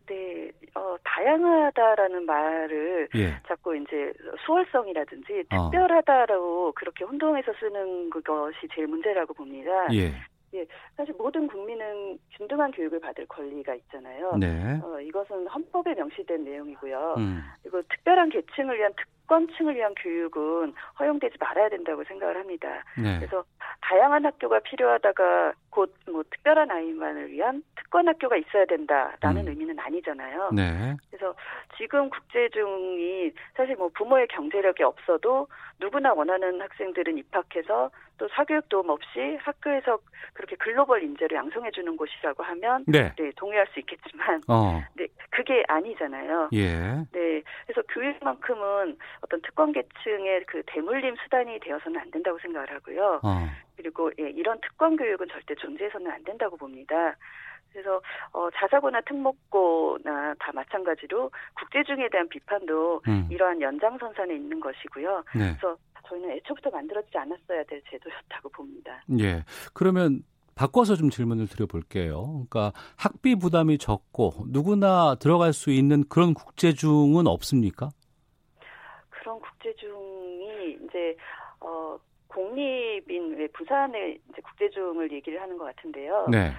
네, 0.08 0.52
어, 0.76 0.96
다양하다라는 1.04 2.26
말을 2.26 3.10
예. 3.16 3.42
자꾸 3.48 3.76
이제 3.76 4.14
수월성이라든지 4.46 5.44
어. 5.52 5.70
특별하다로 5.70 6.68
어. 6.68 6.72
그렇게 6.74 7.04
혼동해서 7.04 7.52
쓰는 7.60 8.10
것이 8.10 8.68
제일 8.74 8.88
문제라고 8.88 9.34
봅니다. 9.34 9.72
예. 9.94 10.14
예, 10.56 10.66
사실 10.96 11.14
모든 11.18 11.48
국민은 11.48 12.18
균등한 12.38 12.72
교육을 12.72 13.00
받을 13.00 13.26
권리가 13.28 13.76
있잖아요. 13.76 14.38
네. 14.38 14.80
어, 14.82 15.00
이것은 15.02 15.48
헌법에 15.48 15.94
명시된 15.96 16.44
내용이고요. 16.44 17.16
음. 17.18 17.44
그리고 17.62 17.82
특별한 17.84 18.30
계층을 18.30 18.78
위한 18.78 18.94
특 18.96 19.08
특권층을 19.26 19.76
위한 19.76 19.94
교육은 19.96 20.74
허용되지 21.00 21.38
말아야 21.40 21.70
된다고 21.70 22.04
생각을 22.04 22.38
합니다. 22.38 22.84
네. 22.98 23.18
그래서 23.18 23.44
다양한 23.82 24.26
학교가 24.26 24.60
필요하다가 24.60 25.54
곧 25.72 25.92
뭐 26.16 26.24
특별한 26.30 26.72
아이만을 26.72 27.32
위한 27.32 27.64
특권 27.76 28.08
학교가 28.08 28.38
있어야 28.38 28.66
된다라는 28.66 29.44
음. 29.44 29.48
의미는 29.50 29.78
아니잖아요. 29.80 30.52
네. 30.54 30.96
그래서 31.10 31.36
지금 31.78 32.10
국제중이 32.10 33.32
사실 33.56 33.76
뭐 33.76 33.90
부모의 33.90 34.28
경제력이 34.30 34.84
없어도 34.84 35.48
누구나 35.80 36.14
원하는 36.14 36.62
학생들은 36.62 37.18
입학해서 37.18 37.92
또 38.18 38.28
사교육 38.30 38.70
도움 38.70 38.90
없이 38.90 39.38
학교에서 39.42 40.00
그렇게 40.34 40.56
글로벌 40.56 41.04
인재를 41.04 41.38
양성해 41.38 41.72
주는 41.72 41.96
곳이라고 41.98 42.44
하면 42.44 42.84
네. 42.88 43.14
네 43.18 43.32
동의할 43.36 43.68
수 43.74 43.80
있겠지만 43.80 44.42
어. 44.48 44.82
네 44.96 45.08
그게 45.30 45.64
아니잖아요. 45.68 46.50
예. 46.54 46.72
네 47.12 47.42
그래서 47.66 47.82
교육만큼은 47.90 48.98
어떤 49.22 49.42
특권 49.42 49.72
계층의 49.72 50.46
그 50.48 50.64
대물림 50.68 51.16
수단이 51.24 51.60
되어서는 51.60 52.00
안 52.00 52.12
된다고 52.12 52.40
생각을 52.40 52.72
하고요. 52.72 53.20
어. 53.24 53.48
그리고 53.76 54.12
예, 54.20 54.30
이런 54.30 54.60
특권 54.62 54.96
교육은 54.96 55.28
절대 55.30 55.56
존재해서는 55.56 56.10
안 56.12 56.24
된다고 56.24 56.56
봅니다. 56.58 57.16
그래서 57.76 58.02
어, 58.32 58.50
자사고나 58.52 59.02
특목고나 59.02 60.36
다 60.40 60.52
마찬가지로 60.54 61.30
국제중에 61.60 62.08
대한 62.10 62.30
비판도 62.30 63.02
음. 63.08 63.28
이러한 63.30 63.62
연장선상에 63.62 64.34
있는 64.34 64.62
것이고요. 64.62 65.24
네. 65.36 65.56
그래서 65.60 65.78
저희는 66.08 66.32
애초부터 66.32 66.70
만들어지지 66.70 67.18
않았어야 67.18 67.64
될 67.64 67.82
제도였다고 67.90 68.50
봅니다. 68.50 69.04
예. 69.20 69.44
그러면 69.74 70.24
바꿔서 70.56 70.96
좀 70.96 71.10
질문을 71.10 71.48
드려볼게요. 71.48 72.46
그러니까 72.50 72.72
학비 72.98 73.36
부담이 73.36 73.78
적고 73.78 74.46
누구나 74.48 75.16
들어갈 75.16 75.54
수 75.54 75.70
있는 75.70 76.04
그런 76.08 76.34
국제중은 76.34 77.28
없습니까? 77.28 77.90
그런 79.10 79.40
국제중이 79.42 80.78
이제 80.86 81.18
어 81.60 81.98
공립인 82.28 83.38
왜 83.38 83.48
부산의 83.48 84.20
이제 84.30 84.42
국제중을 84.42 85.12
얘기를 85.12 85.42
하는 85.42 85.58
것 85.58 85.66
같은데요. 85.66 86.28
네. 86.30 86.52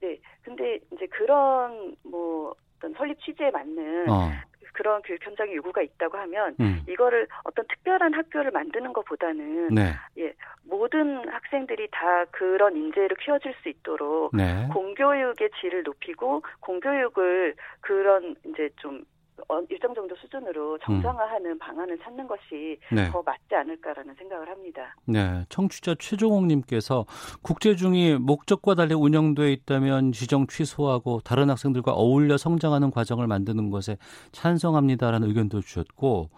네. 0.00 0.18
근데 0.42 0.78
이제 0.92 1.06
그런 1.06 1.96
뭐 2.02 2.54
어떤 2.84 2.92
설립 2.94 3.18
취지에 3.20 3.50
맞는 3.50 4.10
어. 4.10 4.30
그런 4.74 5.00
교육 5.02 5.24
현장의 5.24 5.54
요구가 5.56 5.82
있다고 5.82 6.18
하면 6.18 6.56
음. 6.60 6.82
이거를 6.88 7.28
어떤 7.44 7.64
특별한 7.68 8.12
학교를 8.12 8.50
만드는 8.50 8.92
것보다는 8.92 9.68
네. 9.68 9.92
예 10.18 10.34
모든 10.64 11.28
학생들이 11.28 11.88
다 11.92 12.24
그런 12.32 12.76
인재를 12.76 13.16
키워줄 13.16 13.54
수 13.62 13.68
있도록 13.68 14.34
네. 14.34 14.68
공교육의 14.72 15.50
질을 15.60 15.84
높이고 15.84 16.42
공교육을 16.60 17.54
그런 17.80 18.34
이제 18.44 18.68
좀 18.76 19.04
어, 19.48 19.60
일정 19.68 19.94
정도 19.94 20.14
수준으로 20.16 20.78
정상화하는 20.78 21.52
음. 21.52 21.58
방안을 21.58 21.98
찾는 21.98 22.26
것이 22.26 22.78
네. 22.92 23.10
더 23.10 23.22
맞지 23.22 23.54
않을까라는 23.54 24.14
생각을 24.14 24.48
합니다. 24.48 24.94
네, 25.06 25.44
청취자 25.48 25.96
최종옥님께서 25.98 27.06
국제중이 27.42 28.14
목적과 28.14 28.74
달리 28.74 28.94
운영돼 28.94 29.52
있다면 29.52 30.12
지정 30.12 30.46
취소하고 30.46 31.20
다른 31.20 31.50
학생들과 31.50 31.92
어울려 31.92 32.36
성장하는 32.36 32.90
과정을 32.90 33.26
만드는 33.26 33.70
것에 33.70 33.96
찬성합니다라는 34.32 35.28
의견도 35.28 35.60
주셨고 35.60 36.30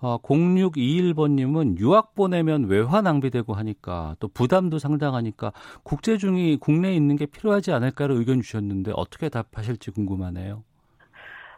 어, 0.00 0.18
0621번님은 0.18 1.78
유학 1.78 2.14
보내면 2.14 2.64
외화 2.64 3.00
낭비되고 3.00 3.54
하니까 3.54 4.14
또 4.20 4.28
부담도 4.28 4.78
상당하니까 4.78 5.52
국제중이 5.84 6.58
국내에 6.58 6.94
있는 6.94 7.16
게 7.16 7.26
필요하지 7.26 7.72
않을까를 7.72 8.14
의견 8.16 8.42
주셨는데 8.42 8.92
어떻게 8.94 9.28
답하실지 9.28 9.92
궁금하네요. 9.92 10.62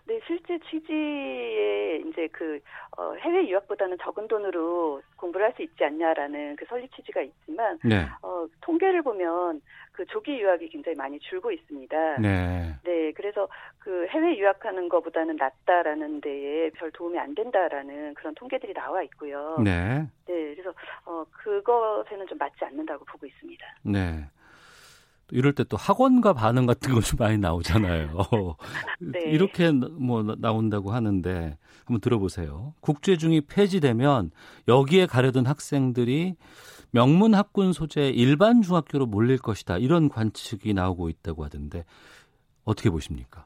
네, 0.08 0.18
실제 0.26 0.58
취지에 0.70 1.98
이제 1.98 2.26
그 2.32 2.58
어, 2.96 3.12
해외 3.16 3.46
유학보다는 3.46 3.98
적은 4.02 4.26
돈으로 4.26 5.02
공부를 5.16 5.44
할 5.46 5.52
수 5.54 5.62
있지 5.62 5.84
않냐라는 5.84 6.56
그 6.56 6.64
설립 6.66 6.90
취지가 6.94 7.20
있지만 7.20 7.78
네. 7.84 8.06
어, 8.22 8.46
통계를 8.62 9.02
보면 9.02 9.60
그 9.92 10.06
조기 10.06 10.40
유학이 10.40 10.68
굉장히 10.68 10.96
많이 10.96 11.18
줄고 11.18 11.50
있습니다. 11.50 12.18
네. 12.20 12.74
네, 12.84 13.12
그래서 13.12 13.48
그 13.78 14.06
해외 14.06 14.38
유학하는 14.38 14.88
것보다는 14.88 15.36
낫다라는 15.36 16.20
데에 16.20 16.70
별 16.70 16.90
도움이 16.92 17.18
안 17.18 17.34
된다라는 17.34 18.14
그런 18.14 18.34
통계들이 18.34 18.72
나와 18.72 19.02
있고요. 19.02 19.56
네. 19.62 20.06
네, 20.26 20.54
그래서 20.54 20.72
어 21.04 21.24
그것에는 21.32 22.26
좀 22.28 22.38
맞지 22.38 22.64
않는다고 22.64 23.04
보고 23.04 23.26
있습니다. 23.26 23.66
네. 23.82 24.24
이럴 25.30 25.52
때 25.52 25.64
또 25.64 25.76
학원과 25.76 26.32
반응 26.32 26.66
같은 26.66 26.94
거좀 26.94 27.18
많이 27.18 27.36
나오잖아요. 27.38 28.08
네. 29.00 29.20
이렇게 29.26 29.70
뭐 29.70 30.22
나온다고 30.38 30.92
하는데 30.92 31.58
한번 31.84 32.00
들어보세요. 32.00 32.74
국제 32.80 33.16
중이 33.16 33.42
폐지되면 33.42 34.30
여기에 34.66 35.06
가려던 35.06 35.46
학생들이 35.46 36.34
명문 36.90 37.34
학군 37.34 37.72
소재 37.72 38.08
일반 38.08 38.62
중학교로 38.62 39.06
몰릴 39.06 39.38
것이다. 39.38 39.76
이런 39.78 40.08
관측이 40.08 40.72
나오고 40.72 41.10
있다고 41.10 41.44
하던데 41.44 41.84
어떻게 42.64 42.88
보십니까? 42.88 43.44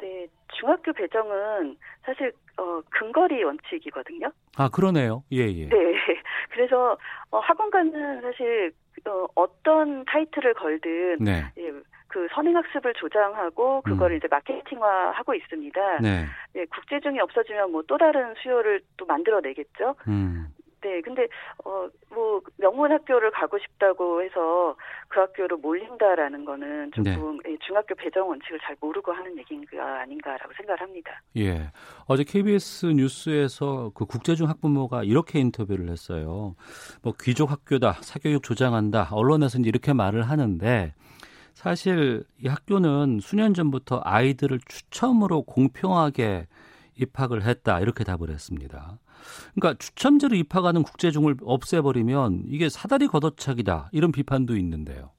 네, 0.00 0.26
중학교 0.58 0.92
배정은 0.92 1.76
사실 2.04 2.32
어, 2.58 2.80
근거리 2.90 3.42
원칙이거든요. 3.44 4.30
아 4.56 4.68
그러네요. 4.68 5.22
예 5.32 5.38
예. 5.46 5.68
네. 5.68 5.76
그래서 6.50 6.96
어, 7.30 7.38
학원 7.38 7.70
가는 7.70 8.20
사실 8.20 8.72
어, 9.06 9.26
어떤 9.34 10.04
타이틀을 10.06 10.54
걸든 10.54 11.18
네. 11.20 11.44
예, 11.58 11.72
그 12.08 12.26
선행학습을 12.32 12.94
조장하고 12.94 13.82
그걸 13.82 14.12
음. 14.12 14.16
이제 14.16 14.28
마케팅화하고 14.30 15.34
있습니다. 15.34 15.98
네. 16.00 16.26
예, 16.56 16.64
국제중이 16.66 17.20
없어지면 17.20 17.72
뭐 17.72 17.82
또 17.86 17.98
다른 17.98 18.34
수요를 18.42 18.80
또 18.96 19.04
만들어내겠죠. 19.06 19.94
음. 20.08 20.46
네, 20.84 21.00
근데 21.00 21.26
어 21.64 21.88
뭐 22.14 22.40
명문 22.56 22.92
학교를 22.92 23.30
가고 23.32 23.58
싶다고 23.58 24.22
해서 24.22 24.76
그 25.08 25.20
학교로 25.20 25.58
몰린다라는 25.58 26.44
거는 26.44 26.92
조금 26.92 27.38
네. 27.38 27.56
중학교 27.66 27.94
배정 27.94 28.28
원칙을 28.28 28.58
잘 28.64 28.76
모르고 28.80 29.12
하는 29.12 29.36
얘기인가 29.36 30.00
아닌가라고 30.00 30.52
생각을 30.56 30.80
합니다. 30.80 31.20
예, 31.36 31.70
어제 32.06 32.24
KBS 32.24 32.86
뉴스에서 32.86 33.90
그 33.94 34.06
국제중 34.06 34.48
학부모가 34.48 35.02
이렇게 35.02 35.40
인터뷰를 35.40 35.88
했어요. 35.90 36.54
뭐 37.02 37.12
귀족 37.20 37.50
학교다, 37.50 37.94
사교육 38.00 38.42
조장한다, 38.42 39.08
언론에서는 39.12 39.66
이렇게 39.66 39.92
말을 39.92 40.22
하는데. 40.22 40.94
사실 41.54 42.24
이 42.42 42.48
학교는 42.48 43.20
수년 43.22 43.54
전부터 43.54 44.00
아이들을 44.04 44.58
추첨으로 44.66 45.42
공평하게 45.42 46.48
입학을 46.96 47.42
했다 47.44 47.78
이렇게 47.80 48.02
답을 48.02 48.28
했습니다. 48.30 48.98
그러니까 49.54 49.78
추첨제로 49.78 50.36
입학하는 50.36 50.82
국제중을 50.82 51.36
없애버리면 51.42 52.44
이게 52.46 52.68
사다리 52.68 53.06
걷어차기다 53.06 53.90
이런 53.92 54.12
비판도 54.12 54.56
있는데요. 54.56 55.10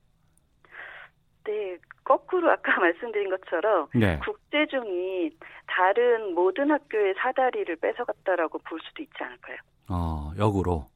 네, 1.46 1.78
거꾸로 2.04 2.52
아까 2.52 2.76
말씀드린 2.80 3.30
것처럼 3.30 3.88
네. 3.94 4.20
국제중이 4.20 5.32
다른 5.68 6.34
모든 6.34 6.72
학교의 6.72 7.16
사다리를 7.18 7.76
뺏어갔다라고 7.78 8.60
볼 8.60 8.80
수도 8.82 9.04
있지 9.04 9.16
않을까요? 9.20 9.58
어, 9.90 10.32
역으로. 10.38 10.88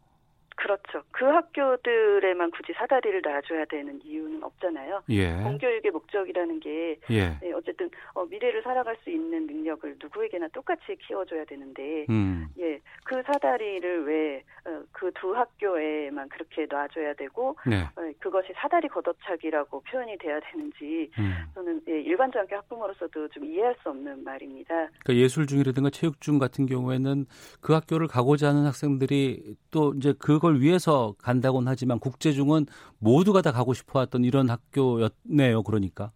그렇죠. 0.59 1.01
그 1.11 1.23
학교들에만 1.23 2.51
굳이 2.51 2.73
사다리를 2.73 3.21
놔줘야 3.21 3.63
되는 3.65 3.97
이유는 4.03 4.43
없잖아요. 4.43 5.03
예. 5.09 5.31
공교육의 5.41 5.91
목적이라는 5.91 6.59
게 6.59 6.99
예. 7.11 7.37
네, 7.39 7.53
어쨌든 7.53 7.89
어, 8.13 8.25
미래를 8.25 8.61
살아갈 8.61 8.97
수 9.03 9.09
있는 9.09 9.47
능력을 9.47 9.97
누구에게나 10.01 10.49
똑같이 10.49 10.97
키워줘야 11.07 11.45
되는데, 11.45 12.05
음. 12.09 12.49
예, 12.59 12.81
그 13.05 13.23
사다리를 13.25 14.05
왜 14.05 14.43
그두 14.91 15.29
어, 15.29 15.31
그 15.31 15.37
학교에만 15.37 16.27
그렇게 16.27 16.67
놔줘야 16.69 17.13
되고, 17.13 17.55
네. 17.65 17.83
어, 17.95 18.11
그것이 18.19 18.51
사다리 18.57 18.89
걷어차기라고 18.89 19.81
표현이 19.81 20.17
돼야 20.17 20.41
되는지 20.41 21.09
음. 21.19 21.33
저는 21.55 21.81
예, 21.87 22.01
일반적인 22.01 22.57
학부모로서도 22.57 23.29
좀 23.29 23.45
이해할 23.45 23.75
수 23.81 23.89
없는 23.89 24.25
말입니다. 24.25 24.73
그러니까 25.03 25.15
예술 25.15 25.47
중이라든가 25.47 25.89
체육 25.89 26.19
중 26.19 26.37
같은 26.37 26.65
경우에는 26.65 27.25
그 27.61 27.73
학교를 27.73 28.07
가고자 28.07 28.49
하는 28.49 28.65
학생들이 28.65 29.55
또 29.71 29.93
이제 29.95 30.13
그걸 30.19 30.48
그걸 30.49 30.61
위해서 30.61 31.13
간다고는 31.19 31.67
하지만 31.67 31.99
국제중은 31.99 32.65
모두가 32.97 33.41
다 33.41 33.51
가고 33.51 33.73
싶어했던 33.73 34.23
이런 34.23 34.49
학교였네요. 34.49 35.61
그러니까. 35.63 36.11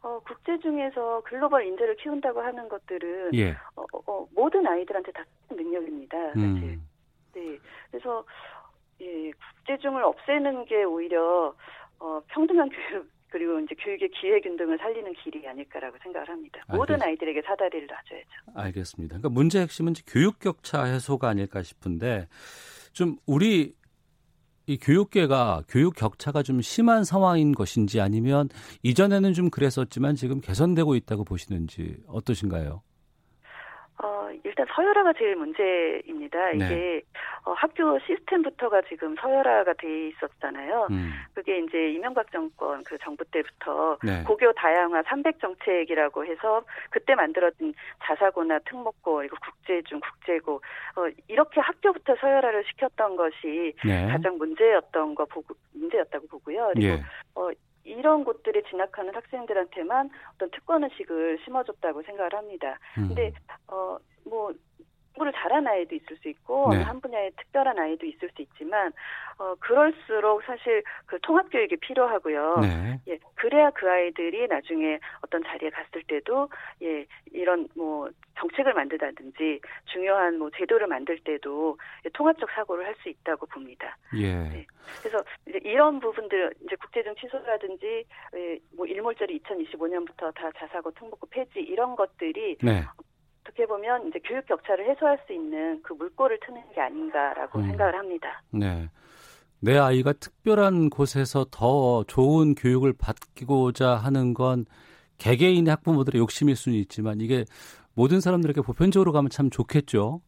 어, 0.00 0.20
국제 0.20 0.56
중에서 0.60 1.20
글로벌 1.24 1.66
인재를 1.66 1.96
키운다고 1.96 2.40
하는 2.40 2.68
것들은 2.68 3.34
예. 3.34 3.56
어, 3.74 3.84
어, 4.06 4.26
모든 4.34 4.64
아이들한테 4.66 5.10
다 5.10 5.24
능력입니다. 5.50 6.16
사실. 6.28 6.44
음. 6.44 6.88
네. 7.34 7.58
그래서 7.90 8.24
예, 9.00 9.30
국제 9.32 9.76
중을 9.78 10.04
없애는 10.04 10.66
게 10.66 10.84
오히려 10.84 11.52
어, 11.98 12.20
평등한 12.28 12.68
교육 12.68 13.08
그리고 13.30 13.58
이제 13.60 13.74
교육의 13.74 14.08
기회 14.10 14.40
균등을 14.40 14.78
살리는 14.78 15.12
길이 15.14 15.46
아닐까라고 15.46 15.98
생각을 16.02 16.28
합니다. 16.28 16.60
알겠습니다. 16.68 16.76
모든 16.76 17.02
아이들에게 17.02 17.42
사다리를 17.42 17.86
놔줘야죠. 17.86 18.28
알겠습니다. 18.54 19.18
그러니까 19.18 19.28
문제 19.28 19.60
핵심은 19.60 19.94
교육 20.06 20.38
격차 20.38 20.84
해소가 20.84 21.28
아닐까 21.28 21.62
싶은데 21.62 22.28
좀 22.98 23.16
우리 23.26 23.76
이 24.66 24.76
교육계가 24.76 25.62
교육 25.68 25.94
격차가 25.94 26.42
좀 26.42 26.60
심한 26.60 27.04
상황인 27.04 27.52
것인지 27.52 28.00
아니면 28.00 28.48
이전에는 28.82 29.34
좀 29.34 29.50
그랬었지만 29.50 30.16
지금 30.16 30.40
개선되고 30.40 30.96
있다고 30.96 31.22
보시는지 31.22 31.96
어떠신가요? 32.08 32.82
어, 34.00 34.28
일단 34.44 34.64
서열화가 34.74 35.14
제일 35.14 35.34
문제입니다. 35.34 36.52
이게 36.52 36.68
네. 36.68 37.02
어, 37.44 37.52
학교 37.52 37.98
시스템부터가 38.00 38.82
지금 38.82 39.16
서열화가 39.16 39.72
돼 39.74 40.08
있었잖아요. 40.08 40.86
음. 40.90 41.12
그게 41.34 41.58
이제 41.58 41.90
이명박 41.90 42.30
정권 42.30 42.84
그 42.84 42.96
정부 42.98 43.24
때부터 43.24 43.98
네. 44.04 44.22
고교 44.22 44.52
다양화 44.52 45.02
300 45.02 45.40
정책이라고 45.40 46.24
해서 46.26 46.62
그때 46.90 47.16
만들어진 47.16 47.74
자사고나 48.04 48.60
특목고 48.60 49.16
그리고 49.16 49.36
국제중 49.44 50.00
국제고 50.00 50.60
어, 50.94 51.08
이렇게 51.26 51.60
학교부터 51.60 52.14
서열화를 52.20 52.64
시켰던 52.70 53.16
것이 53.16 53.74
네. 53.84 54.06
가장 54.06 54.38
문제였던 54.38 55.16
거 55.16 55.24
보고 55.24 55.54
문제였다고 55.72 56.28
보고요. 56.28 56.70
그리고 56.74 56.94
예. 56.94 57.02
어, 57.34 57.50
이런 57.88 58.24
곳들에 58.24 58.62
진학하는 58.70 59.14
학생들한테만 59.14 60.10
어떤 60.34 60.50
특권 60.50 60.84
의식을 60.84 61.38
심어줬다고 61.44 62.02
생각을 62.02 62.34
합니다. 62.34 62.78
음. 62.98 63.08
근데 63.08 63.32
어 63.68 63.98
뭐 64.28 64.52
공부를 65.18 65.32
잘한 65.34 65.66
아이도 65.66 65.94
있을 65.96 66.16
수 66.16 66.28
있고 66.28 66.70
네. 66.70 66.82
한 66.82 67.00
분야에 67.00 67.30
특별한 67.36 67.78
아이도 67.78 68.06
있을 68.06 68.30
수 68.34 68.42
있지만 68.42 68.92
어 69.38 69.54
그럴수록 69.56 70.42
사실 70.44 70.82
그 71.06 71.18
통합 71.20 71.50
교육이 71.50 71.76
필요하고요. 71.76 72.56
네. 72.60 73.00
예, 73.08 73.18
그래야 73.34 73.70
그 73.70 73.90
아이들이 73.90 74.46
나중에 74.48 74.98
어떤 75.22 75.42
자리에 75.44 75.70
갔을 75.70 76.02
때도 76.04 76.48
예, 76.82 77.06
이런 77.32 77.68
뭐 77.76 78.08
정책을 78.38 78.72
만들다든지 78.74 79.60
중요한 79.86 80.38
뭐 80.38 80.50
제도를 80.56 80.86
만들 80.86 81.18
때도 81.18 81.76
예, 82.04 82.08
통합적 82.10 82.48
사고를 82.50 82.86
할 82.86 82.98
수 82.98 83.08
있다고 83.08 83.46
봅니다. 83.46 83.96
예. 84.16 84.34
네. 84.34 84.66
그래서 85.00 85.22
이제 85.46 85.60
이런 85.62 86.00
부분들 86.00 86.52
이제 86.64 86.74
국제중 86.76 87.14
취소라든지 87.14 88.04
예, 88.34 88.58
뭐 88.76 88.86
일몰절이 88.86 89.40
2025년부터 89.40 90.34
다 90.34 90.50
자사고 90.56 90.90
통보고 90.92 91.28
폐지 91.28 91.60
이런 91.60 91.94
것들이 91.94 92.56
네. 92.60 92.82
어떻게 93.48 93.66
보면 93.66 94.08
이제 94.08 94.18
교육 94.24 94.46
격차를 94.46 94.88
해소할 94.90 95.18
수 95.26 95.32
있는 95.32 95.80
그 95.82 95.94
물꼬를 95.94 96.38
트는 96.46 96.60
게 96.74 96.80
아닌가라고 96.80 97.58
음. 97.60 97.66
생각을 97.66 97.96
합니다. 97.96 98.42
네. 98.50 98.88
내 99.60 99.76
아이가 99.76 100.12
특별한 100.12 100.90
곳에서 100.90 101.46
더 101.50 102.04
좋은 102.04 102.54
교육을 102.54 102.92
받고자 102.92 103.96
하는 103.96 104.34
건 104.34 104.66
개개인의 105.18 105.70
학부모들의 105.70 106.20
욕심일 106.20 106.54
수는 106.54 106.78
있지만 106.78 107.20
이게 107.20 107.44
모든 107.94 108.20
사람들에게 108.20 108.60
보편적으로 108.60 109.10
가면 109.10 109.30
참 109.30 109.50
좋겠죠. 109.50 110.20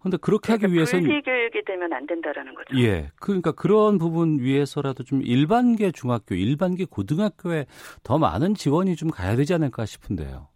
그런데 0.00 0.16
그렇게 0.16 0.52
하기 0.52 0.62
그러니까 0.62 0.74
위해서는 0.74 1.04
분리교육이 1.04 1.64
되면 1.64 1.92
안 1.92 2.06
된다라는 2.06 2.54
거죠. 2.54 2.76
예, 2.80 3.10
그러니까 3.20 3.52
그런 3.52 3.98
부분 3.98 4.40
위해서라도 4.40 5.04
좀 5.04 5.22
일반계 5.22 5.92
중학교, 5.92 6.34
일반계 6.34 6.86
고등학교에 6.86 7.66
더 8.02 8.18
많은 8.18 8.54
지원이 8.54 8.96
좀 8.96 9.10
가야 9.10 9.36
되지 9.36 9.54
않을까 9.54 9.86
싶은데요. 9.86 10.48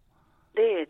네, 0.61 0.85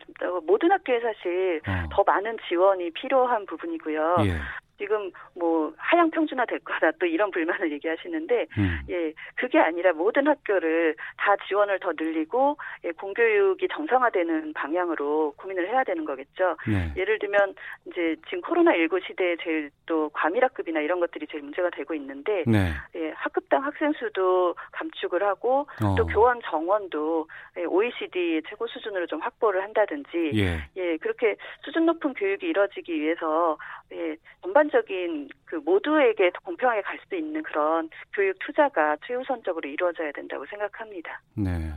모든 0.45 0.71
학교에 0.71 0.99
사실 0.99 1.61
어. 1.67 1.87
더 1.91 2.03
많은 2.05 2.37
지원이 2.47 2.91
필요한 2.91 3.45
부분이고요. 3.45 4.17
예. 4.25 4.37
지금 4.81 5.11
뭐 5.35 5.71
하향 5.77 6.09
평준화 6.09 6.45
될 6.45 6.57
거다 6.59 6.91
또 6.99 7.05
이런 7.05 7.29
불만을 7.29 7.71
얘기하시는데 7.71 8.47
음. 8.57 8.79
예 8.89 9.13
그게 9.35 9.59
아니라 9.59 9.93
모든 9.93 10.27
학교를 10.27 10.95
다 11.17 11.35
지원을 11.47 11.79
더 11.79 11.91
늘리고 11.97 12.57
예, 12.83 12.91
공교육이 12.91 13.67
정상화되는 13.71 14.53
방향으로 14.53 15.35
고민을 15.37 15.69
해야 15.69 15.83
되는 15.83 16.03
거겠죠. 16.03 16.57
네. 16.67 16.91
예를 16.97 17.19
들면 17.19 17.53
이제 17.85 18.15
지금 18.27 18.41
코로나 18.41 18.75
19 18.75 18.99
시대에 19.05 19.35
제일 19.43 19.69
또 19.85 20.09
과밀학급이나 20.09 20.79
이런 20.79 20.99
것들이 20.99 21.27
제일 21.27 21.43
문제가 21.43 21.69
되고 21.69 21.93
있는데 21.93 22.43
네. 22.47 22.71
예, 22.95 23.11
학급당 23.15 23.63
학생 23.63 23.93
수도 23.93 24.55
감축을 24.71 25.21
하고 25.23 25.67
어. 25.83 25.95
또 25.95 26.07
교원 26.07 26.41
정원도 26.43 27.27
예, 27.59 27.65
OECD 27.65 28.41
최고 28.49 28.65
수준으로 28.65 29.05
좀 29.05 29.19
확보를 29.19 29.61
한다든지 29.61 30.31
예. 30.33 30.67
예 30.75 30.97
그렇게 30.97 31.35
수준 31.63 31.85
높은 31.85 32.13
교육이 32.15 32.47
이뤄지기 32.47 32.99
위해서 32.99 33.57
예, 33.91 34.15
전반적인 34.41 35.29
그 35.45 35.55
모두에게 35.57 36.31
공평하게 36.43 36.81
갈 36.81 36.99
수 37.09 37.15
있는 37.15 37.43
그런 37.43 37.89
교육 38.13 38.37
투자가 38.39 38.95
최우선적으로 39.05 39.67
이루어져야 39.67 40.11
된다고 40.11 40.45
생각합니다. 40.45 41.21
네. 41.35 41.73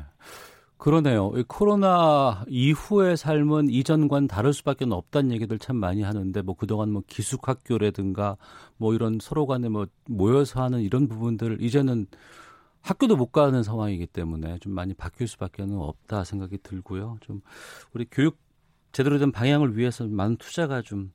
그러네요. 0.77 1.33
코로나 1.49 2.45
이후의 2.47 3.17
삶은 3.17 3.69
이전과는 3.71 4.29
다를 4.29 4.53
수밖에 4.53 4.85
없다는 4.89 5.33
얘기들 5.33 5.59
참 5.59 5.77
많이 5.77 6.03
하는데 6.03 6.43
뭐 6.43 6.55
그동안 6.55 6.91
뭐 6.91 7.03
기숙학교라든가 7.07 8.37
뭐 8.77 8.95
이런 8.95 9.19
서로 9.21 9.47
간에 9.47 9.69
뭐 9.69 9.87
모여서 10.07 10.63
하는 10.63 10.81
이런 10.81 11.09
부분들 11.09 11.63
이제는 11.63 12.07
학교도 12.83 13.17
못 13.17 13.33
가는 13.33 13.63
상황이기 13.63 14.07
때문에 14.09 14.59
좀 14.59 14.73
많이 14.73 14.93
바뀔 14.93 15.27
수밖에 15.27 15.65
없다 15.67 16.25
생각이 16.25 16.59
들고요. 16.59 17.17
좀 17.23 17.41
우리 17.95 18.05
교육 18.11 18.37
제대로 18.93 19.19
된 19.19 19.33
방향을 19.33 19.79
위해서 19.79 20.07
많은 20.07 20.37
투자가 20.37 20.83
좀 20.83 21.13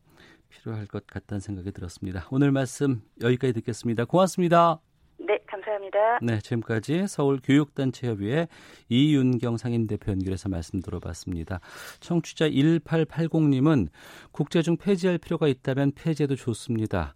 필요할 0.50 0.88
것 0.88 1.08
같다는 1.08 1.40
생각이 1.40 1.72
들었습니다. 1.72 2.28
오늘 2.32 2.52
말씀 2.52 3.02
여기까지 3.22 3.54
듣겠습니다. 3.54 4.06
고맙습니다. 4.06 4.80
네, 5.18 5.38
감사합니다. 5.46 6.20
네, 6.22 6.40
지금까지 6.40 7.06
서울 7.08 7.40
교육단체협의회 7.44 8.48
이윤경 8.90 9.58
상임대표 9.58 10.12
연결해서 10.12 10.50
말씀 10.50 10.82
들어봤습니다. 10.82 11.60
청취자 12.00 12.50
1880님은 12.50 13.90
국제 14.32 14.62
중 14.62 14.78
폐지할 14.78 15.18
필요가 15.18 15.48
있다면 15.48 15.92
폐지해도 15.92 16.36
좋습니다. 16.36 17.14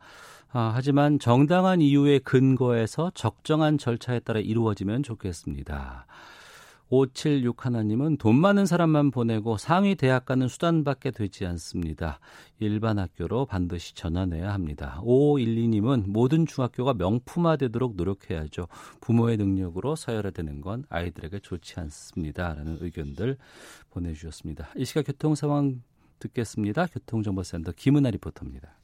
아, 0.51 0.71
하지만 0.75 1.17
정당한 1.17 1.81
이유의 1.81 2.19
근거에서 2.19 3.11
적정한 3.15 3.79
절차에 3.79 4.19
따라 4.19 4.39
이루어지면 4.39 5.01
좋겠습니다. 5.01 6.05
576 6.93 7.65
하나님은 7.65 8.17
돈 8.17 8.35
많은 8.35 8.67
사람만 8.67 9.09
보내고 9.09 9.57
상위 9.57 9.95
대학 9.95 10.25
가는 10.25 10.47
수단밖에 10.47 11.09
되지 11.09 11.43
않습니다. 11.47 12.19
일반 12.59 12.99
학교로 12.99 13.47
반드시 13.47 13.95
전환해야 13.95 14.53
합니다. 14.53 15.01
5512님은 15.03 16.03
모든 16.07 16.45
중학교가 16.45 16.93
명품화되도록 16.93 17.95
노력해야죠. 17.95 18.67
부모의 19.01 19.37
능력으로 19.37 19.95
서열화되는 19.95 20.61
건 20.61 20.85
아이들에게 20.89 21.39
좋지 21.39 21.79
않습니다. 21.79 22.53
라는 22.53 22.77
의견들 22.79 23.37
보내주셨습니다. 23.89 24.69
이 24.75 24.85
시각 24.85 25.07
교통 25.07 25.33
상황 25.33 25.81
듣겠습니다. 26.19 26.85
교통정보센터 26.85 27.71
김은아 27.71 28.11
리포터입니다. 28.11 28.82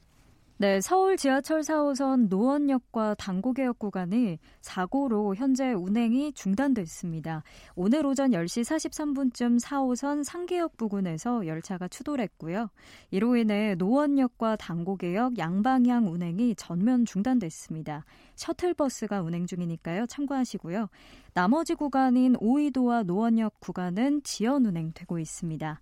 네, 0.60 0.82
서울 0.82 1.16
지하철 1.16 1.62
4호선 1.62 2.28
노원역과 2.28 3.14
당고개역 3.14 3.78
구간이 3.78 4.38
사고로 4.60 5.34
현재 5.34 5.72
운행이 5.72 6.34
중단됐습니다. 6.34 7.44
오늘 7.76 8.04
오전 8.04 8.32
10시 8.32 8.64
43분쯤 8.64 9.58
4호선 9.58 10.22
상계역 10.22 10.76
부근에서 10.76 11.46
열차가 11.46 11.88
추돌했고요. 11.88 12.68
이로 13.10 13.36
인해 13.36 13.74
노원역과 13.76 14.56
당고개역 14.56 15.38
양방향 15.38 16.12
운행이 16.12 16.56
전면 16.56 17.06
중단됐습니다. 17.06 18.04
셔틀버스가 18.36 19.22
운행 19.22 19.46
중이니까요. 19.46 20.04
참고하시고요. 20.08 20.90
나머지 21.32 21.74
구간인 21.74 22.36
오이도와 22.38 23.04
노원역 23.04 23.60
구간은 23.60 24.24
지연 24.24 24.66
운행되고 24.66 25.18
있습니다. 25.18 25.80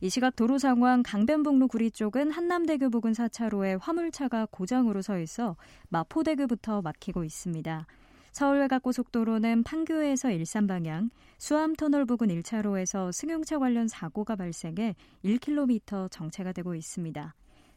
이 0.00 0.10
시각 0.10 0.36
도로 0.36 0.58
상황 0.58 1.02
강변북로 1.02 1.68
구리 1.68 1.90
쪽은 1.90 2.30
한남대교 2.30 2.90
부근 2.90 3.12
4차로에 3.12 3.78
화물차가 3.80 4.46
고장으로 4.50 5.02
서 5.02 5.18
있어 5.18 5.56
마포대교부터 5.88 6.82
막히고 6.82 7.24
있습니다. 7.24 7.86
서울 8.32 8.60
외곽고속도로는 8.60 9.64
판교에서 9.64 10.30
일산 10.30 10.66
방향, 10.66 11.10
수암터널 11.38 12.04
부근 12.04 12.28
1차로에서 12.28 13.10
승용차 13.12 13.58
관련 13.58 13.88
사고가 13.88 14.36
발생해 14.36 14.94
1km 15.24 16.10
정체가 16.10 16.52
되고 16.52 16.74
있습니다. 16.74 17.34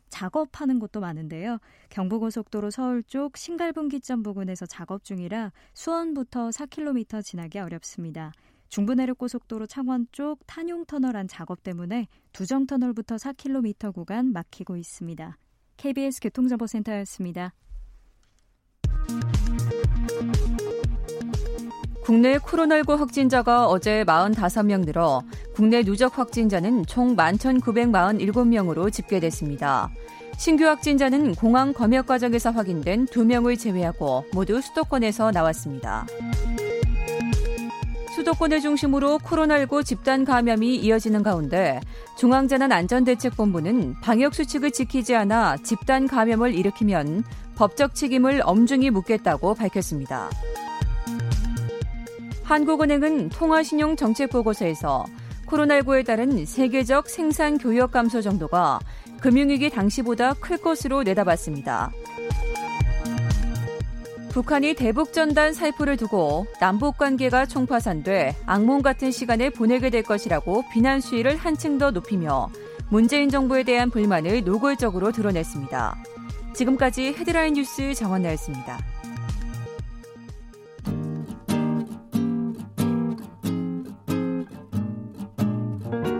작업하는 0.09 0.77
곳도 0.77 0.99
많은데요. 0.99 1.57
경부고속도로 1.89 2.69
서울 2.69 3.01
쪽 3.01 3.37
신갈분기점 3.37 4.21
부근에서 4.21 4.65
작업 4.67 5.03
중이라 5.03 5.51
수원부터 5.73 6.49
4km 6.49 7.23
지나기 7.23 7.57
어렵습니다. 7.57 8.31
중부내륙고속도로 8.71 9.67
창원 9.67 10.07
쪽 10.11 10.39
탄용터널 10.47 11.15
안 11.15 11.27
작업 11.27 11.61
때문에 11.61 12.07
두정터널부터 12.33 13.17
4km 13.17 13.93
구간 13.93 14.31
막히고 14.33 14.77
있습니다. 14.77 15.37
KBS 15.77 16.21
교통정보센터였습니다. 16.21 17.53
국내 22.03 22.37
코로나19 22.37 22.97
확진자가 22.97 23.67
어제 23.67 24.03
45명 24.03 24.85
늘어 24.85 25.21
국내 25.53 25.83
누적 25.83 26.17
확진자는 26.17 26.85
총 26.85 27.15
11,947명으로 27.15 28.91
집계됐습니다. 28.91 29.89
신규 30.37 30.65
확진자는 30.65 31.35
공항 31.35 31.73
검역 31.73 32.07
과정에서 32.07 32.51
확인된 32.51 33.05
2명을 33.05 33.59
제외하고 33.59 34.25
모두 34.33 34.59
수도권에서 34.61 35.31
나왔습니다. 35.31 36.07
수도권을 38.21 38.61
중심으로 38.61 39.17
코로나19 39.19 39.83
집단 39.83 40.25
감염이 40.25 40.75
이어지는 40.75 41.23
가운데 41.23 41.79
중앙재난안전대책본부는 42.17 43.95
방역수칙을 44.01 44.71
지키지 44.71 45.15
않아 45.15 45.57
집단 45.63 46.07
감염을 46.07 46.53
일으키면 46.53 47.23
법적 47.55 47.95
책임을 47.95 48.41
엄중히 48.43 48.91
묻겠다고 48.91 49.55
밝혔습니다. 49.55 50.29
한국은행은 52.43 53.29
통화신용 53.29 53.95
정책보고서에서 53.95 55.05
코로나19에 55.47 56.05
따른 56.05 56.45
세계적 56.45 57.09
생산 57.09 57.57
교역 57.57 57.91
감소 57.91 58.21
정도가 58.21 58.79
금융위기 59.19 59.69
당시보다 59.71 60.35
클 60.35 60.57
것으로 60.57 61.03
내다봤습니다. 61.03 61.91
북한이 64.31 64.75
대북 64.75 65.11
전단 65.11 65.53
살포를 65.53 65.97
두고 65.97 66.47
남북 66.61 66.97
관계가 66.97 67.45
총파산돼 67.45 68.37
악몽 68.45 68.81
같은 68.81 69.11
시간을 69.11 69.49
보내게 69.49 69.89
될 69.89 70.03
것이라고 70.03 70.63
비난 70.71 71.01
수위를 71.01 71.35
한층 71.35 71.77
더 71.77 71.91
높이며 71.91 72.49
문재인 72.89 73.29
정부에 73.29 73.63
대한 73.63 73.89
불만을 73.89 74.45
노골적으로 74.45 75.11
드러냈습니다. 75.11 75.95
지금까지 76.53 77.13
헤드라인 77.17 77.55
뉴스 77.55 77.93
정원나였습니다. 77.93 78.79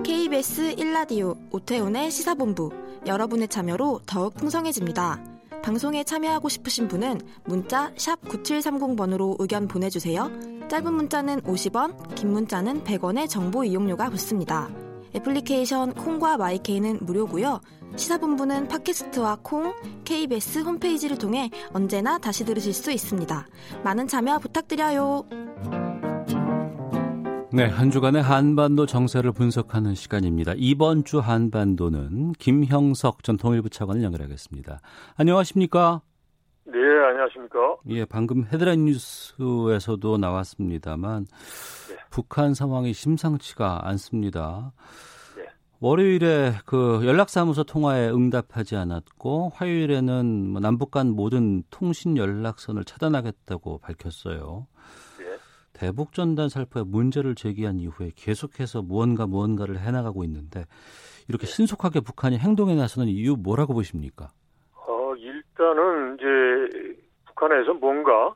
KBS 0.03 0.75
1라디오 0.75 1.37
오태훈의 1.51 2.11
시사본부 2.11 2.71
여러분의 3.05 3.47
참여로 3.47 4.01
더욱 4.05 4.35
풍성해집니다. 4.35 5.30
방송에 5.63 6.03
참여하고 6.03 6.49
싶으신 6.49 6.87
분은 6.87 7.21
문자 7.45 7.93
9730번으로 7.93 9.35
의견 9.39 9.67
보내주세요. 9.67 10.29
짧은 10.67 10.93
문자는 10.93 11.41
50원, 11.41 12.15
긴 12.15 12.31
문자는 12.31 12.83
100원의 12.83 13.29
정보 13.29 13.63
이용료가 13.63 14.09
붙습니다. 14.09 14.69
애플리케이션 15.15 15.93
콩과 15.93 16.37
마이케이는 16.37 16.99
무료고요. 17.01 17.61
시사본부는 17.95 18.69
팟캐스트와 18.69 19.39
콩, 19.43 19.73
KBS 20.05 20.59
홈페이지를 20.59 21.17
통해 21.17 21.49
언제나 21.73 22.17
다시 22.17 22.45
들으실 22.45 22.73
수 22.73 22.91
있습니다. 22.91 23.47
많은 23.83 24.07
참여 24.07 24.39
부탁드려요. 24.39 25.90
네, 27.53 27.65
한 27.65 27.91
주간의 27.91 28.21
한반도 28.21 28.85
정세를 28.85 29.33
분석하는 29.33 29.93
시간입니다. 29.93 30.53
이번 30.55 31.03
주 31.03 31.19
한반도는 31.19 32.31
김형석 32.39 33.23
전 33.23 33.35
통일부 33.35 33.69
차관을 33.69 34.03
연결하겠습니다. 34.03 34.79
안녕하십니까? 35.17 36.01
네, 36.63 36.77
안녕하십니까? 36.79 37.75
예, 37.89 38.05
방금 38.05 38.45
헤드라인 38.45 38.85
뉴스에서도 38.85 40.17
나왔습니다만 40.17 41.25
네. 41.89 41.95
북한 42.09 42.53
상황이 42.53 42.93
심상치가 42.93 43.85
않습니다. 43.89 44.71
네. 45.35 45.43
월요일에 45.81 46.53
그 46.65 47.01
연락사무소 47.03 47.65
통화에 47.65 48.11
응답하지 48.11 48.77
않았고 48.77 49.51
화요일에는 49.55 50.51
뭐 50.51 50.61
남북 50.61 50.91
간 50.91 51.09
모든 51.09 51.63
통신 51.69 52.15
연락선을 52.15 52.85
차단하겠다고 52.85 53.79
밝혔어요. 53.79 54.67
대북 55.81 56.13
전단 56.13 56.47
살포에 56.47 56.83
문제를 56.85 57.33
제기한 57.33 57.79
이후에 57.79 58.11
계속해서 58.15 58.83
무언가 58.83 59.25
무언가를 59.25 59.79
해나가고 59.79 60.23
있는데 60.25 60.65
이렇게 61.27 61.47
신속하게 61.47 62.01
북한이 62.01 62.37
행동에 62.37 62.75
나서는 62.75 63.07
이유 63.07 63.35
뭐라고 63.35 63.73
보십니까? 63.73 64.29
어, 64.75 65.15
일단은 65.15 66.17
이제 66.19 66.97
북한에서 67.25 67.73
뭔가 67.73 68.35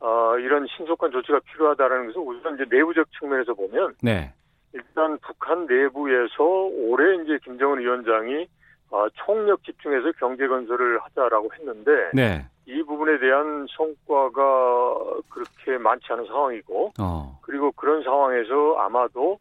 어, 0.00 0.36
이런 0.38 0.66
신속한 0.76 1.12
조치가 1.12 1.38
필요하다는 1.52 2.08
것은 2.08 2.20
우선 2.20 2.54
이제 2.56 2.64
내부적 2.68 3.06
측면에서 3.16 3.54
보면 3.54 3.94
네. 4.02 4.34
일단 4.72 5.16
북한 5.18 5.66
내부에서 5.66 6.42
올해 6.42 7.22
이제 7.22 7.38
김정은 7.44 7.78
위원장이 7.78 8.48
어, 8.90 9.06
총력 9.24 9.62
집중해서 9.62 10.10
경제 10.18 10.48
건설을 10.48 10.98
하자라고 11.00 11.48
했는데 11.54 12.10
네. 12.12 12.44
이 12.66 12.82
부분에 12.82 13.18
대한 13.18 13.66
성과가 13.76 15.20
그렇게 15.28 15.78
많지 15.78 16.06
않은 16.10 16.26
상황이고 16.26 16.92
어. 17.00 17.38
그리고 17.42 17.72
그런 17.72 18.02
상황에서 18.02 18.76
아마도 18.78 19.38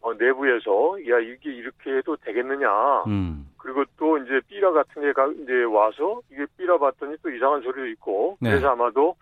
어, 0.00 0.12
내부에서 0.14 0.98
야 1.08 1.18
이게 1.18 1.50
이렇게 1.50 1.96
해도 1.96 2.16
되겠느냐 2.16 3.04
음. 3.06 3.50
그리고 3.56 3.84
또 3.96 4.18
이제 4.18 4.40
삐라 4.48 4.72
같은 4.72 5.00
게 5.00 5.12
가, 5.12 5.26
이제 5.28 5.62
와서 5.64 6.20
이게 6.30 6.44
삐라 6.58 6.76
봤더니 6.78 7.16
또 7.22 7.30
이상한 7.30 7.62
소리도 7.62 7.86
있고 7.86 8.36
네. 8.40 8.50
그래서 8.50 8.68
아마도 8.68 9.16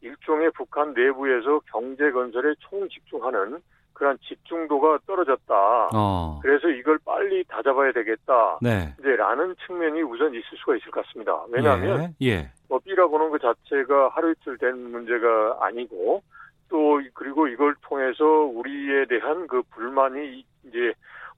일종의 0.00 0.50
북한 0.50 0.92
내부에서 0.92 1.60
경제 1.70 2.10
건설에 2.10 2.54
총 2.58 2.88
집중하는 2.88 3.60
그런 3.94 4.18
집중도가 4.18 4.98
떨어졌다. 5.06 5.88
어. 5.94 6.40
그래서 6.42 6.68
이걸 6.68 6.98
빨리 7.04 7.44
다잡아야 7.44 7.92
되겠다. 7.92 8.58
네. 8.60 8.94
이제라는 8.98 9.54
측면이 9.66 10.02
우선 10.02 10.34
있을 10.34 10.44
수가 10.58 10.76
있을 10.76 10.90
것 10.90 11.06
같습니다. 11.06 11.40
왜냐하면 11.48 12.14
예. 12.20 12.26
예. 12.26 12.50
뭐 12.68 12.78
B라고는 12.80 13.30
그 13.30 13.38
자체가 13.38 14.08
하루 14.08 14.32
이틀 14.32 14.58
된 14.58 14.90
문제가 14.90 15.58
아니고 15.60 16.22
또 16.68 17.00
그리고 17.14 17.46
이걸 17.46 17.74
통해서 17.82 18.24
우리에 18.24 19.06
대한 19.06 19.46
그 19.46 19.62
불만이 19.70 20.44
이제 20.64 20.92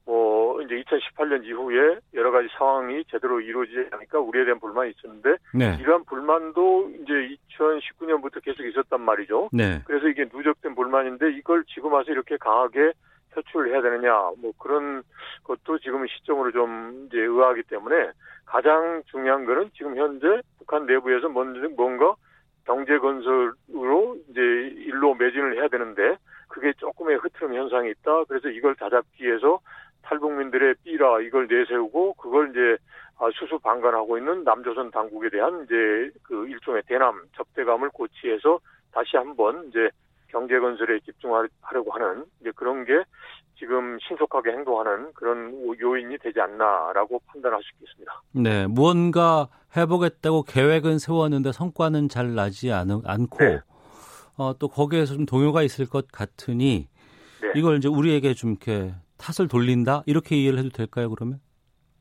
뭐 0.07 0.61
이제 0.61 0.81
2018년 0.83 1.43
이후에 1.43 1.99
여러 2.13 2.31
가지 2.31 2.47
상황이 2.57 3.03
제대로 3.11 3.41
이루어지지 3.41 3.89
않으니까 3.91 4.19
우리에 4.19 4.45
대한 4.45 4.57
불만이 4.59 4.91
있었는데 4.91 5.35
네. 5.53 5.77
이러한 5.81 6.05
불만도 6.05 6.91
이제 7.01 7.35
2019년부터 7.59 8.41
계속 8.41 8.65
있었단 8.65 9.01
말이죠. 9.01 9.49
네. 9.51 9.81
그래서 9.85 10.07
이게 10.07 10.25
누적된 10.33 10.75
불만인데 10.75 11.33
이걸 11.33 11.65
지금 11.65 11.91
와서 11.91 12.09
이렇게 12.11 12.37
강하게 12.37 12.93
표출을 13.33 13.73
해야 13.73 13.81
되느냐 13.81 14.13
뭐 14.37 14.53
그런 14.57 15.03
것도 15.43 15.79
지금 15.79 16.07
시점으로 16.07 16.51
좀 16.51 17.07
이제 17.07 17.19
의아하기 17.19 17.63
때문에 17.63 18.11
가장 18.45 19.03
중요한 19.07 19.45
거는 19.45 19.71
지금 19.75 19.97
현재 19.97 20.41
북한 20.57 20.85
내부에서 20.85 21.27
뭔가 21.27 22.15
경제 22.63 22.97
건설으로 22.97 24.17
이제 24.29 24.41
일로 24.41 25.15
매진을 25.15 25.57
해야 25.57 25.67
되는데 25.67 26.17
그게 26.47 26.71
조금의 26.77 27.17
흐트럼 27.17 27.53
현상이 27.53 27.89
있다. 27.91 28.23
그래서 28.25 28.49
이걸 28.49 28.75
다잡기 28.75 29.25
위해서 29.25 29.59
탈북민들의 30.07 30.75
삐라 30.83 31.21
이걸 31.21 31.47
내세우고 31.47 32.13
그걸 32.13 32.49
이제 32.49 32.77
아, 33.19 33.29
수수 33.33 33.59
방관하고 33.59 34.17
있는 34.17 34.43
남조선 34.43 34.91
당국에 34.91 35.29
대한 35.29 35.63
이제 35.63 36.11
그 36.23 36.47
일종의 36.47 36.83
대남 36.87 37.19
접대감을 37.35 37.89
고치해서 37.89 38.59
다시 38.91 39.17
한번 39.17 39.67
이제 39.69 39.89
경제 40.27 40.59
건설에 40.59 40.99
집중하려고 40.99 41.91
하는 41.91 42.25
이제 42.41 42.51
그런 42.55 42.85
게 42.85 43.03
지금 43.57 43.97
신속하게 44.07 44.51
행동하는 44.51 45.11
그런 45.13 45.51
요인이 45.79 46.17
되지 46.19 46.39
않나라고 46.39 47.19
판단할 47.25 47.59
수 47.63 47.69
있겠습니다. 47.75 48.21
네, 48.33 48.67
무언가 48.67 49.47
해보겠다고 49.75 50.43
계획은 50.43 50.99
세웠는데 50.99 51.51
성과는 51.51 52.09
잘 52.09 52.35
나지 52.35 52.71
않, 52.71 53.01
않고 53.03 53.37
네. 53.39 53.59
어, 54.37 54.53
또 54.59 54.67
거기에서 54.67 55.15
좀 55.15 55.25
동요가 55.25 55.63
있을 55.63 55.89
것 55.89 56.11
같으니 56.11 56.87
네. 57.41 57.51
이걸 57.55 57.77
이제 57.77 57.87
우리에게 57.87 58.35
좀 58.35 58.51
이렇게 58.51 58.93
탓을 59.17 59.47
돌린다 59.47 60.03
이렇게 60.05 60.35
이해를 60.35 60.59
해도 60.59 60.69
될까요 60.69 61.09
그러면? 61.09 61.39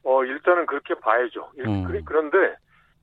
어 0.04 0.24
일단은 0.24 0.66
그렇게 0.66 0.94
봐야죠. 0.94 1.50
음. 1.66 2.04
그런데 2.04 2.56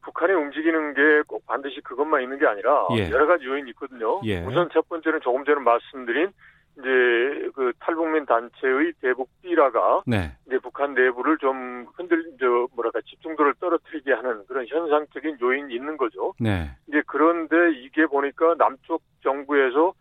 북한이 0.03 0.33
움직이는 0.33 0.93
게 0.93 1.01
꼭 1.27 1.45
반드시 1.47 1.81
그것만 1.81 2.21
있는 2.21 2.37
게 2.39 2.45
아니라 2.45 2.87
예. 2.95 3.09
여러 3.09 3.25
가지 3.25 3.45
요인이 3.45 3.69
있거든요. 3.71 4.21
예. 4.25 4.41
우선 4.45 4.69
첫 4.73 4.87
번째는 4.89 5.21
조금 5.21 5.43
전에 5.45 5.59
말씀드린 5.61 6.31
이제 6.77 7.49
그 7.55 7.71
탈북민 7.79 8.25
단체의 8.25 8.93
대북 9.01 9.29
삐라가 9.41 10.01
네. 10.07 10.35
이제 10.47 10.57
북한 10.59 10.93
내부를 10.95 11.37
좀 11.37 11.85
흔들 11.95 12.23
저 12.39 12.67
뭐랄까 12.75 12.99
집중도를 13.05 13.53
떨어뜨리게 13.59 14.11
하는 14.11 14.43
그런 14.47 14.65
현상적인 14.67 15.37
요인이 15.41 15.73
있는 15.73 15.97
거죠. 15.97 16.33
네. 16.39 16.71
이제 16.87 17.01
그런데 17.05 17.55
이게 17.79 18.05
보니까 18.07 18.55
남쪽 18.57 19.01
정부에서 19.21 19.89
어 19.89 19.93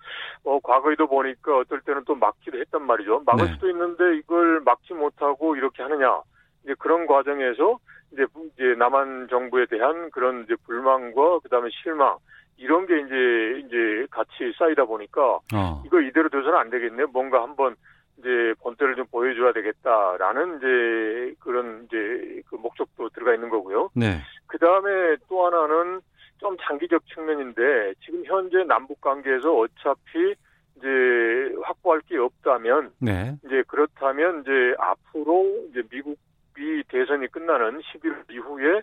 과거에도 0.62 1.07
보니까 1.07 1.59
어떨 1.59 1.81
때는 1.81 2.05
또 2.07 2.14
막기도 2.14 2.59
했단 2.59 2.83
말이죠. 2.87 3.22
막을 3.27 3.46
네. 3.46 3.53
수도 3.55 3.68
있는데 3.70 4.16
이걸 4.16 4.61
막지 4.61 4.94
못하고 4.94 5.57
이렇게 5.57 5.83
하느냐. 5.83 6.20
이제 6.64 6.75
그런 6.79 7.07
과정에서 7.07 7.79
이제 8.12 8.27
이제 8.55 8.75
남한 8.79 9.29
정부에 9.29 9.66
대한 9.66 10.11
그런 10.11 10.44
이제 10.44 10.55
불만과 10.64 11.40
그다음에 11.40 11.70
실망 11.83 12.16
이런 12.57 12.87
게 12.87 13.01
이제 13.01 13.66
이제 13.66 14.07
같이 14.11 14.53
쌓이다 14.57 14.85
보니까 14.85 15.40
어. 15.55 15.83
이거 15.85 16.01
이대로 16.01 16.29
둬서는 16.29 16.57
안 16.57 16.70
되겠네. 16.70 17.07
뭔가 17.07 17.42
한번 17.42 17.75
이제 18.18 18.55
본때를 18.61 18.94
좀 18.94 19.07
보여줘야 19.11 19.53
되겠다라는 19.53 20.59
이제 20.59 21.35
그런 21.40 21.87
이제 21.87 22.42
그 22.48 22.55
목적도 22.57 23.09
들어가 23.09 23.35
있는 23.35 23.48
거고요. 23.48 23.90
네. 23.94 24.18
그 24.46 24.59
다음에 24.59 25.16
또 25.29 25.44
하나는 25.46 26.01
좀 26.38 26.57
장기적 26.61 27.07
측면인데 27.07 27.94
지금 28.05 28.22
현재 28.25 28.62
남북 28.64 29.01
관계에서 29.01 29.53
어차피 29.55 30.35
이제 30.83 31.55
확보할 31.62 32.01
게 32.01 32.18
없다면 32.18 32.90
네. 32.99 33.37
이제 33.45 33.62
그렇다면 33.68 34.42
이제 34.42 34.75
앞으로 34.79 35.47
이제 35.71 35.83
미국이 35.88 36.83
대선이 36.88 37.29
끝나는 37.29 37.81
11월 37.81 38.31
이후에 38.31 38.83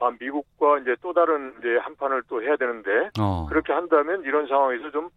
아, 0.00 0.12
미국과 0.20 0.78
이제 0.78 0.94
또 1.02 1.12
다른 1.12 1.54
이제 1.58 1.76
한 1.78 1.96
판을 1.96 2.22
또 2.28 2.42
해야 2.42 2.56
되는데 2.56 3.10
어. 3.18 3.46
그렇게 3.48 3.72
한다면 3.72 4.22
이런 4.24 4.46
상황에서 4.46 4.90
좀 4.90 5.08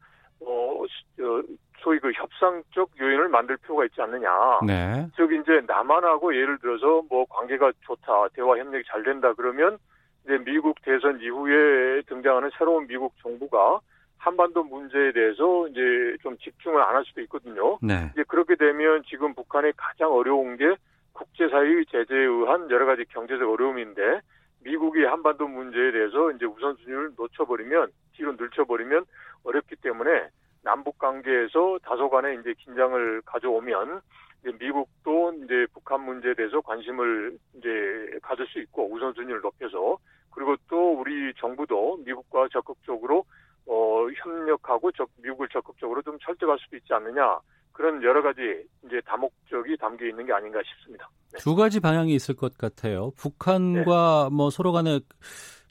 어, 0.44 0.84
어, 0.84 1.42
소위 1.84 2.00
그 2.00 2.12
협상적 2.12 2.92
요인을 3.00 3.30
만들 3.30 3.58
필요가 3.58 3.86
있지 3.86 4.02
않느냐. 4.02 4.60
네. 4.66 5.08
즉 5.16 5.32
이제 5.34 5.62
남한하고 5.68 6.36
예를 6.36 6.58
들어서 6.60 7.04
뭐 7.10 7.26
관계가 7.30 7.72
좋다, 7.82 8.30
대화 8.34 8.58
협력이 8.58 8.84
잘 8.88 9.04
된다 9.04 9.34
그러면 9.34 9.78
이제 10.26 10.38
미국 10.40 10.82
대선 10.84 11.20
이후에 11.20 12.02
등장하는 12.08 12.50
새로운 12.58 12.88
미국 12.88 13.14
정부가 13.22 13.80
한반도 14.22 14.64
문제에 14.64 15.12
대해서 15.14 15.68
이제 15.68 16.16
좀 16.22 16.38
집중을 16.38 16.80
안 16.80 16.96
할 16.96 17.04
수도 17.06 17.22
있거든요. 17.22 17.80
네. 17.82 18.12
이제 18.14 18.24
그렇게 18.28 18.56
되면 18.56 19.02
지금 19.08 19.34
북한이 19.34 19.72
가장 19.76 20.12
어려운 20.14 20.58
게 20.58 20.76
국제사회의 21.14 21.86
제재에 21.88 22.20
의한 22.20 22.70
여러 22.70 22.86
가지 22.86 23.04
경제적 23.06 23.50
어려움인데 23.50 24.22
미국이 24.64 25.04
한반도 25.04 25.48
문제에 25.48 25.92
대해서 25.92 26.30
이제 26.32 26.46
우선순위를 26.46 27.14
놓쳐버리면 27.18 27.92
뒤로 28.14 28.34
늘쳐버리면 28.34 29.06
어렵기 29.44 29.78
때문에 29.78 30.28
남북 30.62 31.00
관계에서 31.00 31.80
다소간의 31.82 32.42
이제 32.42 32.54
긴장을 32.60 33.22
가져오면 33.26 34.02
이제 34.42 34.56
미국도 34.60 35.34
이제 35.46 35.66
북한 35.74 36.02
문제에 36.06 36.36
대해서 36.36 36.62
관심을 36.62 37.38
이제 37.56 38.20
가질 38.22 38.46
수 38.46 38.60
있고 38.60 38.88
우선순위를 38.92 39.42
높여서 39.42 39.98
그리고 40.30 40.56
또 40.70 40.94
우리 41.00 41.34
정부도 41.40 41.98
미국과 42.06 42.50
적극적으로 42.52 43.26
어 43.68 44.08
협력하고 44.24 44.92
적, 44.92 45.10
미국을 45.18 45.48
적극적으로 45.50 46.02
좀 46.02 46.18
설득할 46.26 46.58
수도 46.60 46.78
있지 46.78 46.94
않느냐 46.94 47.40
그런 47.72 48.04
여러 48.04 48.22
가지 48.22 48.42
이제 48.86 49.02
다목적이 49.06 49.78
담겨 49.78 50.06
있는 50.06 50.26
게 50.26 50.34
아닌가 50.34 50.60
싶습니다. 50.64 51.10
네. 51.32 51.40
두 51.40 51.56
가지 51.56 51.80
방향이 51.80 52.14
있을 52.14 52.36
것 52.36 52.58
같아요. 52.58 53.12
북한과 53.18 54.28
네. 54.30 54.36
뭐 54.36 54.50
서로 54.50 54.72
간에 54.72 55.00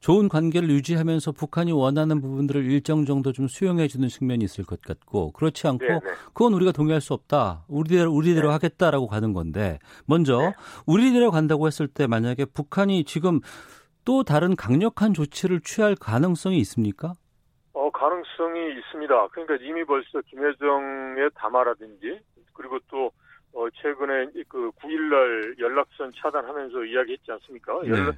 좋은 0.01 0.29
관계를 0.31 0.71
유지하면서 0.71 1.33
북한이 1.33 1.73
원하는 1.73 2.23
부분들을 2.23 2.65
일정 2.65 3.05
정도 3.05 3.33
좀 3.33 3.49
수용해 3.49 3.87
주는 3.87 4.09
측면이 4.09 4.43
있을 4.45 4.65
것 4.65 4.81
같고 4.81 5.33
그렇지 5.33 5.67
않고 5.69 5.85
네, 5.85 5.93
네. 5.93 6.11
그건 6.33 6.55
우리가 6.55 6.73
동의할 6.73 7.03
수 7.03 7.13
없다. 7.13 7.65
우리대로 7.69 8.11
우리대로 8.11 8.49
네. 8.49 8.53
하겠다라고 8.55 9.09
가는 9.09 9.35
건데 9.35 9.79
먼저 10.07 10.39
네. 10.39 10.55
우리대로 10.87 11.31
간다고 11.31 11.67
했을 11.67 11.87
때 11.87 12.07
만약에 12.07 12.47
북한이 12.47 13.05
지금 13.05 13.41
또 14.07 14.25
다른 14.25 14.57
강력한 14.57 15.13
조치를 15.13 15.61
취할 15.61 15.95
가능성이 15.95 16.59
있습니까? 16.61 17.13
어, 18.01 18.09
가능성이 18.09 18.79
있습니다. 18.79 19.29
그러니까 19.29 19.57
이미 19.61 19.85
벌써 19.85 20.21
김여정의 20.23 21.31
담화라든지 21.35 22.21
그리고 22.55 22.79
또 22.89 23.13
어, 23.53 23.69
최근에 23.71 24.29
그 24.49 24.71
9일날 24.81 25.59
연락선 25.59 26.13
차단하면서 26.17 26.85
이야기했지 26.85 27.33
않습니까? 27.33 27.81
네. 27.83 27.91
연락, 27.91 28.15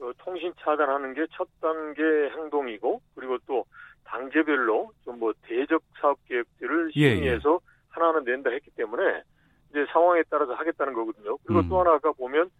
어, 0.00 0.12
통신 0.18 0.52
차단하는 0.58 1.14
게 1.14 1.26
첫 1.32 1.48
단계 1.60 2.02
행동이고 2.30 3.00
그리고 3.14 3.38
또 3.46 3.64
단계별로 4.04 4.92
좀 5.04 5.18
뭐 5.18 5.32
대적 5.42 5.82
사업 6.00 6.18
계획들을 6.26 6.92
심의해서 6.92 7.50
예, 7.50 7.54
예. 7.54 7.58
하나하나 7.88 8.20
낸다 8.20 8.50
했기 8.50 8.70
때문에 8.70 9.22
이제 9.70 9.86
상황에 9.92 10.22
따라서 10.30 10.54
하겠다는 10.54 10.92
거거든요. 10.92 11.36
그리고 11.38 11.60
음. 11.60 11.68
또 11.68 11.80
하나가 11.80 12.12
보면 12.12 12.50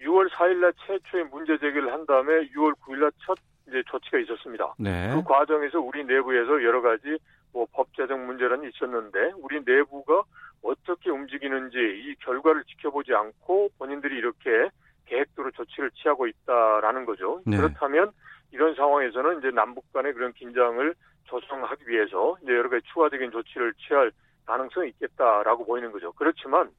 6월 0.00 0.28
4일 0.30 0.56
날 0.58 0.72
최초의 0.86 1.24
문제 1.24 1.56
제기를 1.58 1.92
한 1.92 2.04
다음에 2.06 2.48
6월 2.50 2.74
9일 2.80 3.00
날 3.00 3.10
첫 3.26 3.38
이제 3.72 3.82
조치가 3.86 4.18
있었습니다. 4.18 4.74
네. 4.78 5.10
그 5.14 5.22
과정에서 5.24 5.80
우리 5.80 6.04
내부에서 6.04 6.62
여러 6.62 6.82
가지 6.82 7.16
뭐 7.52 7.66
법제적 7.72 8.20
문제는 8.20 8.68
있었는데 8.68 9.32
우리 9.38 9.64
내부가 9.64 10.22
어떻게 10.62 11.10
움직이는지 11.10 11.78
이 11.78 12.14
결과를 12.20 12.64
지켜보지 12.64 13.14
않고 13.14 13.70
본인들이 13.78 14.16
이렇게 14.16 14.68
계획대로 15.06 15.50
조치를 15.50 15.90
취하고 15.92 16.26
있다라는 16.26 17.06
거죠. 17.06 17.40
네. 17.46 17.56
그렇다면 17.56 18.12
이런 18.52 18.74
상황에서는 18.74 19.38
이제 19.38 19.50
남북 19.50 19.90
간의 19.92 20.12
그런 20.12 20.32
긴장을 20.34 20.94
조성하기 21.24 21.88
위해서 21.88 22.36
이제 22.42 22.52
여러 22.52 22.68
가지 22.68 22.84
추가적인 22.92 23.30
조치를 23.30 23.72
취할 23.74 24.12
가능성이 24.44 24.90
있겠다라고 24.90 25.64
보이는 25.64 25.90
거죠. 25.92 26.12
그렇지만 26.12 26.70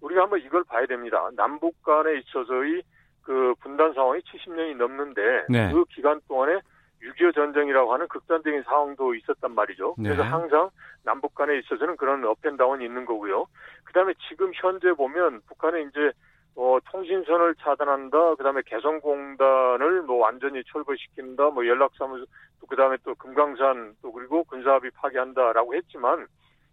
우리가 0.00 0.22
한번 0.22 0.40
이걸 0.40 0.64
봐야 0.64 0.84
됩니다. 0.86 1.30
남북 1.34 1.82
간에 1.82 2.18
있어서의 2.18 2.82
그 3.26 3.54
분단 3.60 3.92
상황이 3.92 4.20
70년이 4.20 4.76
넘는데 4.76 5.46
네. 5.48 5.72
그 5.72 5.84
기간 5.86 6.20
동안에 6.28 6.60
6.25 7.02 7.34
전쟁이라고 7.34 7.92
하는 7.92 8.06
극단적인 8.06 8.62
상황도 8.62 9.16
있었단 9.16 9.52
말이죠. 9.52 9.96
네. 9.98 10.10
그래서 10.10 10.22
항상 10.22 10.70
남북 11.02 11.34
간에 11.34 11.58
있어서는 11.58 11.96
그런 11.96 12.24
업앤다운이 12.24 12.84
있는 12.84 13.04
거고요. 13.04 13.46
그 13.82 13.92
다음에 13.92 14.14
지금 14.28 14.52
현재 14.54 14.92
보면 14.92 15.40
북한에 15.48 15.82
이제 15.82 16.12
어, 16.54 16.78
통신선을 16.88 17.56
차단한다. 17.56 18.36
그다음에 18.36 18.62
개성공단을 18.64 20.02
뭐 20.02 20.18
완전히 20.18 20.62
철거시킨다. 20.64 21.50
뭐 21.50 21.66
연락사무소 21.66 22.24
또 22.60 22.66
그다음에 22.68 22.96
또 23.04 23.14
금강산 23.16 23.96
또 24.02 24.12
그리고 24.12 24.44
군사합의 24.44 24.92
파괴한다라고 24.94 25.74
했지만 25.74 26.28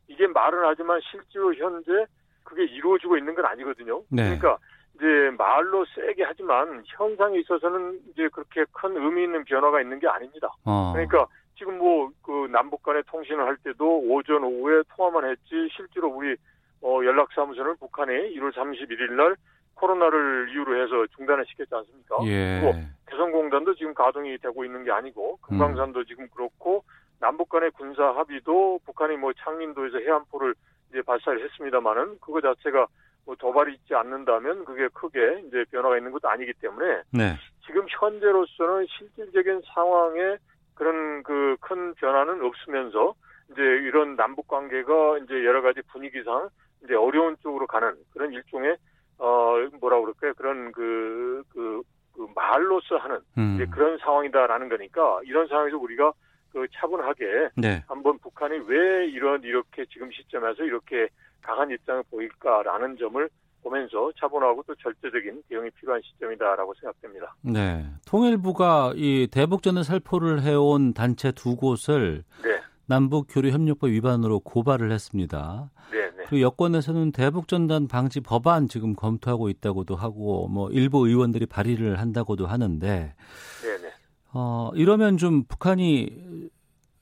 이게 0.08 0.28
말은 0.28 0.60
하지만 0.66 1.02
실제로 1.02 1.52
현재 1.56 2.06
그게 2.44 2.64
이루어지고 2.64 3.18
있는 3.18 3.34
건 3.34 3.46
아니거든요. 3.48 4.04
네. 4.10 4.38
그러니까 4.38 4.60
이제 4.96 5.06
말로 5.38 5.86
세게 5.86 6.24
하지만 6.24 6.84
현상에 6.86 7.40
있어서는 7.40 8.00
이제 8.12 8.30
그렇게 8.30 8.66
큰 8.72 8.96
의미 8.96 9.24
있는 9.24 9.44
변화가 9.44 9.82
있는 9.82 10.00
게 10.00 10.08
아닙니다. 10.08 10.52
어. 10.66 10.92
그러니까 10.94 11.28
지금 11.56 11.78
뭐 11.78 12.12
그 12.34 12.48
남북 12.52 12.82
간의 12.84 13.04
통신을 13.08 13.46
할 13.46 13.58
때도 13.58 14.00
오전 14.00 14.44
오후에 14.44 14.82
통화만 14.96 15.30
했지 15.30 15.70
실제로 15.76 16.10
우리 16.10 16.36
어 16.82 17.00
연락사무소는 17.04 17.78
북한이 17.78 18.36
1월 18.36 18.52
31일 18.54 19.14
날 19.14 19.36
코로나를 19.76 20.50
이유로 20.52 20.82
해서 20.82 21.06
중단을 21.16 21.46
시켰지 21.48 21.74
않습니까? 21.74 22.18
예. 22.26 22.60
그리고 22.62 22.80
개성공단도 23.08 23.76
지금 23.76 23.94
가동이 23.94 24.38
되고 24.40 24.66
있는 24.66 24.84
게 24.84 24.92
아니고 24.92 25.38
금강산도 25.42 26.00
음. 26.00 26.06
지금 26.06 26.28
그렇고 26.30 26.84
남북 27.20 27.50
간의 27.50 27.72
군사 27.72 28.04
합의도 28.04 28.80
북한이 28.86 29.18
뭐 29.18 29.32
창린도에서 29.34 30.00
해안포를 30.00 30.56
이제 30.90 31.02
발사를 31.02 31.44
했습니다만은 31.44 32.20
그거 32.20 32.42
자체가 32.42 32.88
뭐 33.26 33.36
도발이 33.36 33.74
있지 33.74 33.96
않는다면 33.96 34.66
그게 34.66 34.88
크게 34.90 35.44
이제 35.48 35.64
변화가 35.72 35.98
있는 35.98 36.12
것도 36.12 36.30
아니기 36.30 36.54
때문에 36.54 37.02
네. 37.12 37.36
지금 37.66 37.86
현재로서는 37.90 38.86
실질적인 38.98 39.62
상황에 39.74 40.38
그런 40.76 41.24
그 41.24 41.44
큰 41.62 41.94
변화는 41.96 42.44
없으면서 42.44 43.16
이제 43.52 43.62
이런 43.62 44.16
남북 44.16 44.48
관계가 44.48 45.20
이제 45.20 45.46
여러 45.46 45.62
가지 45.62 45.82
분위기상 45.92 46.50
이제 46.84 46.94
어려운 46.96 47.36
쪽으로 47.42 47.68
가는 47.68 47.96
그런 48.12 48.34
일종의 48.34 48.78
어 49.18 49.56
뭐라 49.80 50.00
그럴까요 50.02 50.34
그런 50.36 50.72
그, 50.72 51.44
그, 51.50 51.82
그 52.14 52.28
말로써 52.36 52.98
하는 52.98 53.20
음. 53.38 53.56
이제 53.56 53.66
그런 53.72 53.98
상황이다라는 54.00 54.70
거니까 54.70 55.22
이런 55.24 55.48
상황에서 55.48 55.78
우리가 55.78 56.14
그 56.52 56.68
차분하게 56.74 57.50
네. 57.56 57.84
한번 57.88 58.20
북한이 58.20 58.60
왜 58.68 59.08
이런 59.08 59.44
이렇게 59.44 59.86
지금 59.86 60.12
시점에서 60.12 60.64
이렇게 60.64 61.08
강한 61.44 61.70
입장을 61.70 62.04
보일까라는 62.10 62.98
점을 62.98 63.30
보면서 63.64 64.12
차분하고 64.20 64.64
또 64.68 64.76
절대적인 64.76 65.44
대응이 65.50 65.70
필요한 65.72 66.02
시점이다라고 66.04 66.74
생각됩니다. 66.76 67.34
네. 67.42 67.86
통일부가 68.06 68.94
이 68.96 69.28
대북전을 69.32 69.84
살포를 69.84 70.42
해온 70.42 70.94
단체 70.94 71.32
두 71.32 71.56
곳을 71.56 72.24
네. 72.44 72.62
남북 72.86 73.28
교류 73.30 73.52
협력법 73.52 73.90
위반으로 73.90 74.42
고발을 74.42 74.92
했습니다. 74.92 75.72
네, 75.92 76.12
네. 76.18 76.24
그리고 76.28 76.42
여권에서는 76.42 77.14
대북전단 77.14 77.88
방지 77.88 78.20
법안 78.20 78.68
지금 78.68 78.94
검토하고 78.94 79.50
있다고도 79.50 79.96
하고 79.96 80.48
뭐 80.50 80.70
일부 80.72 81.08
의원들이 81.08 81.46
발의를 81.46 82.00
한다고도 82.00 82.46
하는데 82.48 83.16
네, 83.64 83.78
네. 83.78 83.94
어, 84.34 84.72
이러면 84.76 85.18
좀 85.18 85.44
북한이 85.46 86.50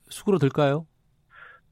수그러들까요? 0.08 0.86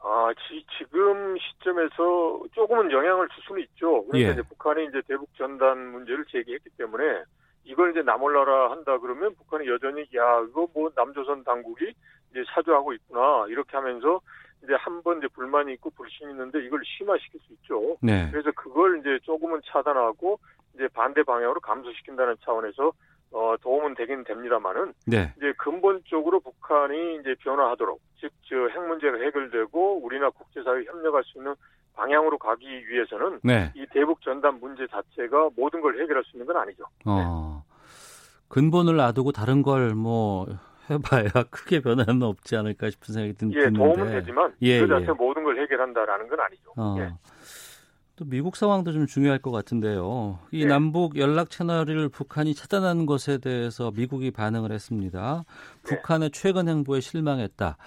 아, 0.02 0.32
지, 0.48 0.64
금 0.90 1.36
시점에서 1.38 2.42
조금은 2.52 2.90
영향을 2.90 3.28
줄 3.28 3.42
수는 3.44 3.62
있죠. 3.62 4.04
그러니까 4.06 4.28
예. 4.30 4.32
이제 4.32 4.42
북한이 4.42 4.86
이제 4.86 5.02
대북 5.06 5.28
전단 5.36 5.78
문제를 5.92 6.24
제기했기 6.26 6.70
때문에 6.78 7.24
이걸 7.64 7.90
이제 7.90 8.02
나몰라라 8.02 8.70
한다 8.70 8.98
그러면 8.98 9.34
북한이 9.36 9.68
여전히 9.68 10.00
야 10.16 10.40
이거 10.48 10.66
뭐 10.72 10.90
남조선 10.96 11.44
당국이 11.44 11.92
이제 12.30 12.44
사주하고 12.54 12.92
있구나 12.94 13.44
이렇게 13.48 13.76
하면서 13.76 14.20
이제 14.64 14.74
한 14.74 15.02
번 15.02 15.18
이제 15.18 15.28
불만이 15.28 15.72
있고 15.74 15.90
불신이 15.90 16.30
있는데 16.32 16.64
이걸 16.64 16.80
심화시킬 16.84 17.40
수 17.40 17.52
있죠. 17.54 17.96
네. 18.00 18.28
그래서 18.30 18.50
그걸 18.52 18.98
이제 19.00 19.18
조금은 19.22 19.60
차단하고 19.66 20.38
이제 20.74 20.88
반대 20.88 21.22
방향으로 21.22 21.60
감소시킨다는 21.60 22.36
차원에서 22.44 22.92
어, 23.32 23.54
도움은 23.62 23.94
되긴 23.94 24.24
됩니다만은 24.24 24.92
네. 25.06 25.32
이제 25.36 25.52
근본적으로 25.58 26.40
북한이 26.40 27.16
이제 27.20 27.34
변화하도록 27.40 28.00
즉저핵 28.20 28.86
문제가 28.88 29.18
해결되고 29.18 30.04
우리나 30.04 30.30
국제사회 30.30 30.84
협력할 30.84 31.22
수 31.24 31.38
있는 31.38 31.54
방향으로 31.94 32.38
가기 32.38 32.66
위해서는 32.88 33.40
네. 33.42 33.72
이 33.74 33.86
대북 33.92 34.20
전단 34.22 34.58
문제 34.60 34.86
자체가 34.88 35.50
모든 35.56 35.80
걸 35.80 36.00
해결할 36.00 36.24
수 36.24 36.36
있는 36.36 36.46
건 36.46 36.56
아니죠. 36.56 36.84
어. 37.04 37.64
근본을 38.48 38.96
놔두고 38.96 39.32
다른 39.32 39.62
걸 39.62 39.94
뭐 39.94 40.46
해봐야 40.90 41.28
크게 41.50 41.80
변화는 41.80 42.22
없지 42.22 42.56
않을까 42.56 42.90
싶은 42.90 43.14
생각이 43.14 43.30
예, 43.30 43.36
드는데. 43.36 43.60
예, 43.60 43.70
도움은 43.70 44.10
되지만 44.12 44.54
예, 44.62 44.80
그 44.80 44.88
자체 44.88 45.06
예. 45.08 45.12
모든 45.12 45.44
걸 45.44 45.60
해결한다라는 45.60 46.28
건 46.28 46.40
아니죠. 46.40 46.72
어. 46.76 46.96
예. 46.98 47.12
또 48.20 48.26
미국 48.26 48.54
상황도 48.54 48.92
좀 48.92 49.06
중요할 49.06 49.38
것 49.38 49.50
같은데요. 49.50 50.40
이 50.50 50.64
네. 50.64 50.66
남북 50.66 51.16
연락 51.16 51.48
채널을 51.48 52.10
북한이 52.10 52.54
차단하는 52.54 53.06
것에 53.06 53.38
대해서 53.38 53.90
미국이 53.96 54.30
반응을 54.30 54.72
했습니다. 54.72 55.44
네. 55.84 55.96
북한의 55.96 56.30
최근 56.30 56.68
행보에 56.68 57.00
실망했다. 57.00 57.78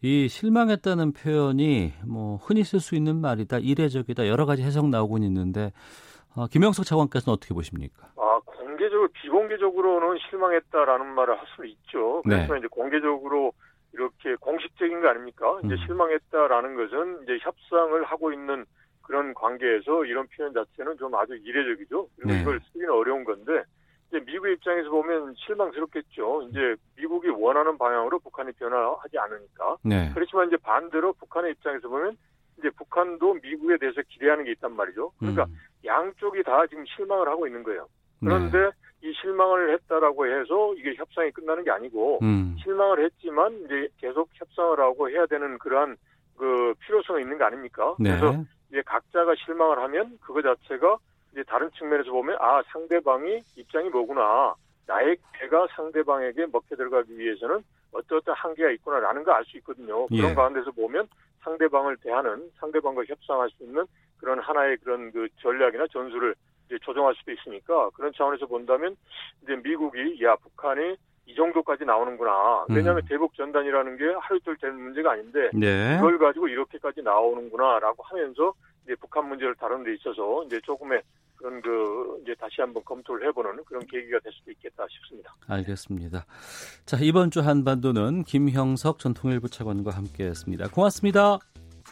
이 0.00 0.26
실망했다는 0.26 1.12
표현이 1.12 1.92
뭐 2.06 2.36
흔히 2.36 2.64
쓸 2.64 2.80
수 2.80 2.94
있는 2.94 3.16
말이다, 3.16 3.58
이례적이다 3.58 4.26
여러 4.26 4.46
가지 4.46 4.62
해석 4.62 4.88
나오고 4.88 5.18
있는데 5.18 5.70
어, 6.34 6.46
김영석 6.46 6.86
차관께서는 6.86 7.34
어떻게 7.34 7.52
보십니까? 7.52 8.08
아 8.16 8.40
공개적으로 8.46 9.08
비공개적으로는 9.08 10.18
실망했다라는 10.30 11.14
말을 11.14 11.38
할 11.38 11.46
수는 11.54 11.68
있죠. 11.68 12.22
그래서 12.22 12.54
네. 12.54 12.58
이제 12.60 12.68
공개적으로 12.68 13.52
이렇게 13.92 14.34
공식적인 14.36 15.02
거 15.02 15.08
아닙니까? 15.08 15.58
이제 15.62 15.74
음. 15.74 15.78
실망했다라는 15.84 16.74
것은 16.74 17.24
이제 17.24 17.38
협상을 17.42 18.02
하고 18.04 18.32
있는 18.32 18.64
그런 19.04 19.34
관계에서 19.34 20.04
이런 20.04 20.26
표현 20.28 20.52
자체는 20.52 20.96
좀 20.98 21.14
아주 21.14 21.36
이례적이죠. 21.36 22.08
그리고 22.16 22.32
네. 22.32 22.40
이걸 22.40 22.60
쓰기는 22.66 22.90
어려운 22.90 23.24
건데 23.24 23.62
이제 24.08 24.20
미국 24.24 24.48
입장에서 24.48 24.90
보면 24.90 25.34
실망스럽겠죠. 25.36 26.48
이제 26.50 26.74
미국이 26.96 27.28
원하는 27.28 27.76
방향으로 27.78 28.18
북한이 28.18 28.52
변화하지 28.52 29.18
않으니까. 29.18 29.76
네. 29.82 30.10
그렇지만 30.14 30.48
이제 30.48 30.56
반대로 30.56 31.12
북한의 31.14 31.52
입장에서 31.52 31.88
보면 31.88 32.16
이제 32.58 32.70
북한도 32.70 33.34
미국에 33.42 33.76
대해서 33.76 34.00
기대하는 34.08 34.44
게 34.44 34.52
있단 34.52 34.74
말이죠. 34.74 35.12
그러니까 35.18 35.44
음. 35.44 35.54
양쪽이 35.84 36.42
다 36.42 36.66
지금 36.66 36.84
실망을 36.86 37.28
하고 37.28 37.46
있는 37.46 37.62
거예요. 37.62 37.86
그런데 38.20 38.58
네. 38.58 38.70
이 39.02 39.12
실망을 39.20 39.74
했다라고 39.74 40.26
해서 40.26 40.74
이게 40.76 40.94
협상이 40.94 41.30
끝나는 41.32 41.62
게 41.62 41.70
아니고 41.70 42.20
음. 42.22 42.56
실망을 42.62 43.04
했지만 43.04 43.52
이제 43.64 43.88
계속 43.98 44.30
협상을 44.32 44.80
하고 44.80 45.10
해야 45.10 45.26
되는 45.26 45.58
그러한 45.58 45.96
그 46.38 46.74
필요성이 46.80 47.22
있는 47.22 47.36
거 47.36 47.44
아닙니까? 47.44 47.94
네. 47.98 48.10
그래서 48.10 48.44
이제 48.74 48.82
각자가 48.82 49.36
실망을 49.36 49.78
하면 49.78 50.18
그거 50.20 50.42
자체가 50.42 50.96
이제 51.30 51.44
다른 51.44 51.70
측면에서 51.78 52.10
보면 52.10 52.36
아 52.40 52.60
상대방이 52.72 53.44
입장이 53.54 53.88
뭐구나 53.88 54.52
나의 54.86 55.16
개가 55.38 55.68
상대방에게 55.76 56.46
먹혀 56.46 56.74
들어가기 56.74 57.16
위해서는 57.16 57.62
어떠어떤 57.92 58.34
한계가 58.34 58.72
있구나라는 58.72 59.22
걸 59.22 59.36
알 59.36 59.44
수 59.44 59.56
있거든요. 59.58 60.06
그런 60.08 60.30
예. 60.30 60.34
가운데서 60.34 60.72
보면 60.72 61.06
상대방을 61.42 61.98
대하는 61.98 62.50
상대방과 62.58 63.04
협상할 63.06 63.48
수 63.50 63.62
있는 63.62 63.86
그런 64.18 64.40
하나의 64.40 64.76
그런 64.78 65.12
그 65.12 65.28
전략이나 65.40 65.86
전술을 65.92 66.34
이제 66.66 66.76
조정할 66.82 67.14
수도 67.14 67.30
있으니까 67.30 67.90
그런 67.90 68.12
차원에서 68.12 68.46
본다면 68.46 68.96
이제 69.42 69.54
미국이 69.54 70.18
야 70.24 70.34
북한이 70.34 70.96
이 71.26 71.34
정도까지 71.34 71.84
나오는구나. 71.84 72.66
왜냐하면 72.68 73.02
음. 73.02 73.08
대북 73.08 73.34
전단이라는 73.34 73.96
게 73.96 74.04
하루 74.20 74.36
이틀 74.36 74.56
되는 74.58 74.78
문제가 74.78 75.12
아닌데 75.12 75.50
네. 75.54 75.96
이걸 75.98 76.18
가지고 76.18 76.48
이렇게까지 76.48 77.02
나오는구나라고 77.02 78.02
하면서 78.02 78.52
이제 78.84 78.94
북한 79.00 79.28
문제를 79.28 79.54
다루는 79.54 79.84
데 79.84 79.94
있어서 79.94 80.44
이제 80.44 80.60
조금의 80.62 81.02
그런 81.36 81.60
그 81.62 82.20
이제 82.22 82.34
다시 82.38 82.60
한번 82.60 82.84
검토를 82.84 83.26
해보는 83.28 83.64
그런 83.64 83.84
계기가 83.86 84.18
될 84.20 84.32
수도 84.32 84.50
있겠다 84.50 84.84
싶습니다. 84.90 85.34
알겠습니다. 85.48 86.24
자 86.84 86.98
이번 87.00 87.30
주 87.30 87.40
한반도는 87.40 88.24
김형석 88.24 88.98
전 88.98 89.14
통일부 89.14 89.48
차관과 89.48 89.90
함께했습니다. 89.90 90.68
고맙습니다. 90.68 91.38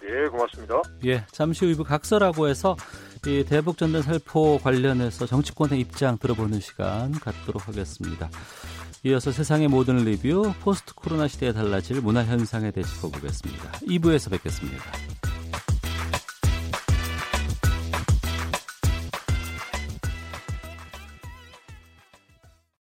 네, 0.01 0.26
고맙습니다. 0.28 0.83
예, 1.05 1.24
잠시 1.28 1.64
후 1.64 1.70
이부 1.70 1.85
각서라고 1.85 2.49
해서 2.49 2.76
이 3.26 3.45
대북 3.45 3.78
전단 3.78 4.03
살포 4.03 4.59
관련해서 4.59 5.26
정치권의 5.26 5.78
입장 5.78 6.18
들어보는 6.18 6.61
시간 6.61 7.12
갖도록 7.12 7.68
하겠습니다. 7.68 8.28
이어서 9.05 9.32
세상의 9.32 9.66
모든 9.66 9.96
리뷰 10.05 10.53
포스트 10.61 10.94
코로나 10.94 11.26
시대에 11.26 11.53
달라질 11.53 12.00
문화 12.00 12.24
현상에 12.24 12.70
대해 12.70 12.86
짚어보겠습니다. 12.86 13.72
2부에서 13.88 14.30
뵙겠습니다. 14.30 14.92